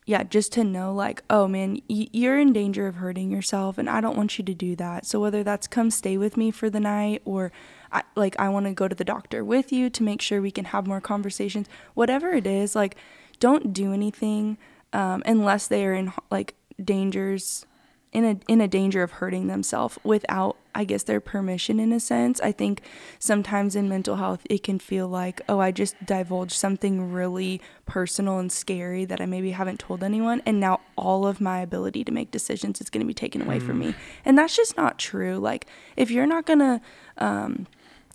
yeah, 0.05 0.23
just 0.23 0.51
to 0.53 0.63
know, 0.63 0.93
like, 0.93 1.23
oh 1.29 1.47
man, 1.47 1.79
y- 1.89 2.07
you're 2.11 2.39
in 2.39 2.53
danger 2.53 2.87
of 2.87 2.95
hurting 2.95 3.31
yourself, 3.31 3.77
and 3.77 3.89
I 3.89 4.01
don't 4.01 4.17
want 4.17 4.37
you 4.37 4.43
to 4.45 4.53
do 4.53 4.75
that. 4.77 5.05
So, 5.05 5.19
whether 5.19 5.43
that's 5.43 5.67
come 5.67 5.91
stay 5.91 6.17
with 6.17 6.37
me 6.37 6.51
for 6.51 6.69
the 6.69 6.79
night 6.79 7.21
or 7.23 7.51
I, 7.91 8.03
like 8.15 8.39
I 8.39 8.49
want 8.49 8.65
to 8.65 8.73
go 8.73 8.87
to 8.87 8.95
the 8.95 9.03
doctor 9.03 9.43
with 9.43 9.71
you 9.71 9.89
to 9.89 10.03
make 10.03 10.21
sure 10.21 10.41
we 10.41 10.51
can 10.51 10.65
have 10.65 10.87
more 10.87 11.01
conversations. 11.01 11.67
Whatever 11.93 12.31
it 12.31 12.47
is, 12.47 12.75
like 12.75 12.95
don't 13.39 13.73
do 13.73 13.91
anything 13.91 14.57
um, 14.93 15.21
unless 15.25 15.67
they 15.67 15.85
are 15.85 15.93
in 15.93 16.13
like 16.29 16.55
dangers 16.81 17.65
in 18.11 18.25
a 18.25 18.37
in 18.47 18.59
a 18.59 18.67
danger 18.67 19.03
of 19.03 19.11
hurting 19.11 19.47
themselves 19.47 19.97
without 20.03 20.57
I 20.73 20.83
guess 20.85 21.03
their 21.03 21.19
permission 21.19 21.79
in 21.79 21.91
a 21.91 21.99
sense. 21.99 22.39
I 22.41 22.51
think 22.51 22.81
sometimes 23.19 23.75
in 23.75 23.89
mental 23.89 24.15
health 24.17 24.45
it 24.49 24.63
can 24.63 24.79
feel 24.79 25.07
like, 25.07 25.41
oh, 25.49 25.59
I 25.59 25.71
just 25.71 25.95
divulged 26.05 26.53
something 26.53 27.11
really 27.11 27.61
personal 27.85 28.39
and 28.39 28.51
scary 28.51 29.05
that 29.05 29.21
I 29.21 29.25
maybe 29.25 29.51
haven't 29.51 29.79
told 29.79 30.03
anyone 30.03 30.41
and 30.45 30.59
now 30.59 30.81
all 30.97 31.25
of 31.25 31.41
my 31.41 31.59
ability 31.59 32.03
to 32.05 32.11
make 32.11 32.31
decisions 32.31 32.81
is 32.81 32.89
going 32.89 33.01
to 33.01 33.07
be 33.07 33.13
taken 33.13 33.41
away 33.41 33.59
mm. 33.59 33.65
from 33.65 33.79
me. 33.79 33.87
Mm. 33.87 33.95
And 34.25 34.37
that's 34.37 34.55
just 34.55 34.77
not 34.77 34.97
true. 34.97 35.37
Like 35.37 35.67
if 35.95 36.11
you're 36.11 36.27
not 36.27 36.45
going 36.45 36.59
to 36.59 36.81
um, 37.17 37.67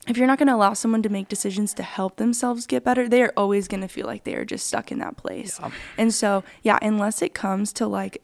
if 0.06 0.16
you're 0.16 0.26
not 0.26 0.38
going 0.38 0.48
to 0.48 0.54
allow 0.54 0.72
someone 0.72 1.02
to 1.02 1.08
make 1.08 1.28
decisions 1.28 1.74
to 1.74 1.82
help 1.82 2.16
themselves 2.16 2.66
get 2.66 2.84
better, 2.84 3.08
they 3.08 3.22
are 3.22 3.32
always 3.36 3.66
going 3.66 3.80
to 3.80 3.88
feel 3.88 4.06
like 4.06 4.24
they 4.24 4.34
are 4.34 4.44
just 4.44 4.66
stuck 4.66 4.92
in 4.92 4.98
that 5.00 5.16
place. 5.16 5.58
Yeah. 5.60 5.70
And 5.98 6.14
so, 6.14 6.44
yeah, 6.62 6.78
unless 6.80 7.22
it 7.22 7.34
comes 7.34 7.72
to 7.74 7.86
like 7.86 8.22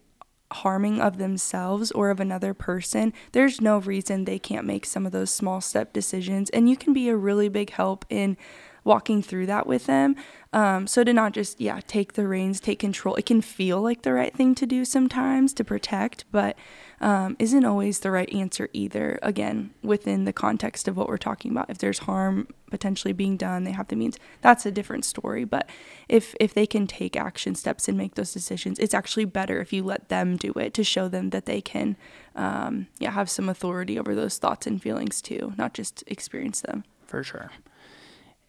harming 0.57 1.01
of 1.01 1.19
themselves 1.19 1.91
or 1.93 2.11
of 2.11 2.21
another 2.21 2.55
person, 2.55 3.13
there's 3.33 3.61
no 3.61 3.79
reason 3.79 4.25
they 4.25 4.39
can't 4.39 4.67
make 4.67 4.87
some 4.87 5.07
of 5.07 5.13
those 5.13 5.31
small 5.31 5.61
step 5.61 5.93
decisions. 5.93 6.51
And 6.51 6.69
you 6.69 6.77
can 6.77 6.93
be 6.93 7.09
a 7.09 7.17
really 7.17 7.49
big 7.49 7.71
help 7.71 8.05
in 8.09 8.37
walking 8.85 9.23
through 9.23 9.47
that 9.47 9.67
with 9.67 9.87
them. 9.87 10.17
Um, 10.53 10.87
so 10.87 11.05
to 11.05 11.13
not 11.13 11.33
just, 11.33 11.61
yeah, 11.61 11.81
take 11.87 12.15
the 12.15 12.27
reins, 12.27 12.61
take 12.61 12.79
control. 12.79 13.15
It 13.15 13.27
can 13.27 13.41
feel 13.41 13.81
like 13.81 14.03
the 14.03 14.13
right 14.13 14.35
thing 14.35 14.55
to 14.57 14.67
do 14.67 14.85
sometimes 14.85 15.53
to 15.55 15.65
protect, 15.65 16.25
but 16.33 16.57
um, 17.03 17.37
isn't 17.41 17.65
always 17.65 17.99
the 17.99 18.13
right 18.13 18.33
answer 18.33 18.69
either. 18.73 19.19
Again, 19.23 19.75
within 19.83 20.25
the 20.25 20.33
context 20.33 20.87
of 20.87 20.97
what 20.97 21.09
we're 21.09 21.17
talking 21.19 21.51
about, 21.51 21.69
if 21.69 21.79
there's 21.79 21.99
harm 21.99 22.47
potentially 22.71 23.13
being 23.13 23.37
done, 23.37 23.65
they 23.65 23.73
have 23.73 23.89
the 23.89 23.97
means. 23.97 24.17
That's 24.41 24.65
a 24.65 24.71
different 24.71 25.05
story. 25.05 25.45
But 25.45 25.69
if 26.09 26.35
if 26.39 26.55
they 26.55 26.65
can 26.65 26.87
take 26.87 27.17
action 27.17 27.57
steps 27.57 27.89
and 27.89 27.99
make 27.99 28.15
those 28.15 28.33
decisions, 28.33 28.79
it's 28.79 28.95
actually 28.95 29.25
better 29.25 29.61
if 29.61 29.73
you 29.73 29.83
let 29.83 30.09
them 30.09 30.37
do 30.37 30.53
it 30.53 30.73
to 30.75 30.85
show 30.85 31.09
them 31.09 31.31
that 31.31 31.45
they 31.45 31.61
can, 31.61 31.97
um, 32.37 32.87
yeah, 33.01 33.11
have 33.11 33.29
some 33.29 33.49
authority 33.49 33.99
over 33.99 34.15
those 34.15 34.39
thoughts 34.39 34.67
and 34.67 34.81
feelings 34.81 35.21
too, 35.21 35.55
not 35.59 35.75
just 35.75 36.05
experience 36.07 36.61
them. 36.61 36.85
For 37.07 37.25
sure. 37.25 37.51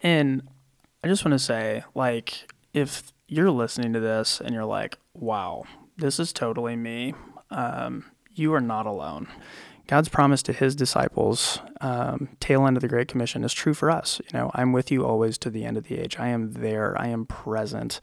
And 0.02 0.48
I 1.04 1.08
just 1.08 1.26
want 1.26 1.34
to 1.34 1.40
say, 1.40 1.84
like, 1.96 2.54
if 2.74 3.12
you're 3.28 3.52
listening 3.52 3.94
to 3.94 4.00
this 4.00 4.40
and 4.40 4.54
you're 4.54 4.64
like, 4.64 4.98
wow, 5.16 5.64
this 5.98 6.20
is 6.20 6.32
totally 6.32 6.76
me. 6.76 7.16
Um, 7.50 8.06
you 8.36 8.54
are 8.54 8.62
not 8.62 8.86
alone. 8.86 9.28
God's 9.88 10.10
promise 10.10 10.42
to 10.44 10.54
his 10.54 10.76
disciples, 10.76 11.60
um, 11.82 12.30
tail 12.40 12.66
end 12.66 12.78
of 12.78 12.82
the 12.82 12.88
Great 12.88 13.10
Commission, 13.10 13.44
is 13.44 13.54
true 13.54 13.74
for 13.74 13.92
us. 13.92 14.22
You 14.24 14.40
know, 14.40 14.52
I'm 14.54 14.72
with 14.72 14.92
you 14.92 15.06
always 15.06 15.38
to 15.40 15.50
the 15.50 15.66
end 15.66 15.78
of 15.78 15.86
the 15.86 16.00
age. 16.00 16.18
I 16.18 16.30
am 16.30 16.54
there. 16.54 17.00
I 17.00 17.08
am 17.08 17.26
present. 17.26 18.00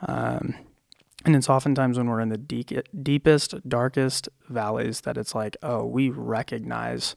Um, 0.00 0.54
and 1.24 1.34
it's 1.34 1.48
oftentimes 1.48 1.98
when 1.98 2.08
we're 2.08 2.20
in 2.20 2.28
the 2.28 2.38
deep, 2.38 2.70
deepest, 3.02 3.68
darkest 3.68 4.28
valleys 4.48 5.00
that 5.02 5.16
it's 5.16 5.34
like, 5.34 5.56
oh, 5.62 5.84
we 5.84 6.10
recognize 6.10 7.16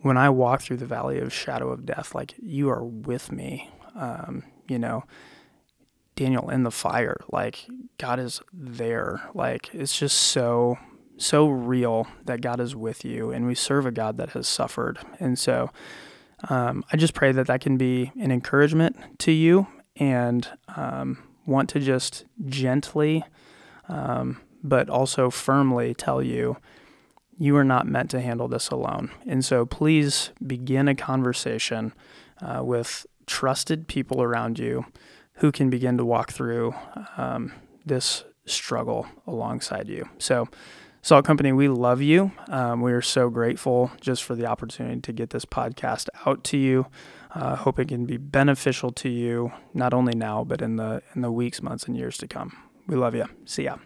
when 0.00 0.16
I 0.16 0.30
walk 0.30 0.60
through 0.60 0.76
the 0.78 0.86
valley 0.86 1.18
of 1.18 1.32
shadow 1.32 1.70
of 1.70 1.86
death, 1.86 2.14
like 2.14 2.34
you 2.38 2.70
are 2.70 2.84
with 2.84 3.32
me. 3.32 3.70
Um, 3.96 4.44
you 4.68 4.78
know, 4.78 5.04
Daniel 6.16 6.48
in 6.50 6.62
the 6.62 6.70
fire, 6.70 7.16
like 7.30 7.66
God 7.98 8.20
is 8.20 8.40
there. 8.52 9.28
Like 9.34 9.74
it's 9.74 9.98
just 9.98 10.16
so 10.16 10.78
so 11.16 11.48
real 11.48 12.06
that 12.24 12.40
God 12.40 12.60
is 12.60 12.74
with 12.74 13.04
you, 13.04 13.30
and 13.30 13.46
we 13.46 13.54
serve 13.54 13.86
a 13.86 13.90
God 13.90 14.16
that 14.18 14.30
has 14.30 14.48
suffered. 14.48 14.98
And 15.20 15.38
so 15.38 15.70
um, 16.48 16.84
I 16.92 16.96
just 16.96 17.14
pray 17.14 17.32
that 17.32 17.46
that 17.46 17.60
can 17.60 17.76
be 17.76 18.12
an 18.18 18.30
encouragement 18.30 18.96
to 19.20 19.32
you 19.32 19.66
and 19.96 20.48
um, 20.76 21.22
want 21.46 21.68
to 21.70 21.80
just 21.80 22.24
gently, 22.46 23.24
um, 23.88 24.40
but 24.62 24.88
also 24.88 25.30
firmly 25.30 25.94
tell 25.94 26.22
you 26.22 26.56
you 27.36 27.56
are 27.56 27.64
not 27.64 27.86
meant 27.86 28.10
to 28.10 28.20
handle 28.20 28.48
this 28.48 28.70
alone. 28.70 29.10
And 29.26 29.44
so 29.44 29.66
please 29.66 30.30
begin 30.44 30.88
a 30.88 30.94
conversation 30.94 31.92
uh, 32.40 32.62
with 32.62 33.06
trusted 33.26 33.88
people 33.88 34.22
around 34.22 34.58
you 34.58 34.86
who 35.34 35.50
can 35.50 35.70
begin 35.70 35.96
to 35.98 36.04
walk 36.04 36.32
through 36.32 36.74
um, 37.16 37.52
this 37.84 38.24
struggle 38.46 39.06
alongside 39.26 39.88
you. 39.88 40.08
So, 40.18 40.48
Salt 41.04 41.26
Company, 41.26 41.52
we 41.52 41.68
love 41.68 42.00
you. 42.00 42.32
Um, 42.48 42.80
we 42.80 42.90
are 42.94 43.02
so 43.02 43.28
grateful 43.28 43.90
just 44.00 44.24
for 44.24 44.34
the 44.34 44.46
opportunity 44.46 45.02
to 45.02 45.12
get 45.12 45.28
this 45.28 45.44
podcast 45.44 46.08
out 46.24 46.42
to 46.44 46.56
you. 46.56 46.86
Uh, 47.34 47.56
hope 47.56 47.78
it 47.78 47.88
can 47.88 48.06
be 48.06 48.16
beneficial 48.16 48.90
to 48.92 49.10
you, 49.10 49.52
not 49.74 49.92
only 49.92 50.14
now, 50.14 50.44
but 50.44 50.62
in 50.62 50.76
the 50.76 51.02
in 51.14 51.20
the 51.20 51.30
weeks, 51.30 51.60
months, 51.60 51.84
and 51.84 51.94
years 51.94 52.16
to 52.16 52.26
come. 52.26 52.56
We 52.86 52.96
love 52.96 53.14
you. 53.14 53.26
See 53.44 53.64
ya. 53.64 53.76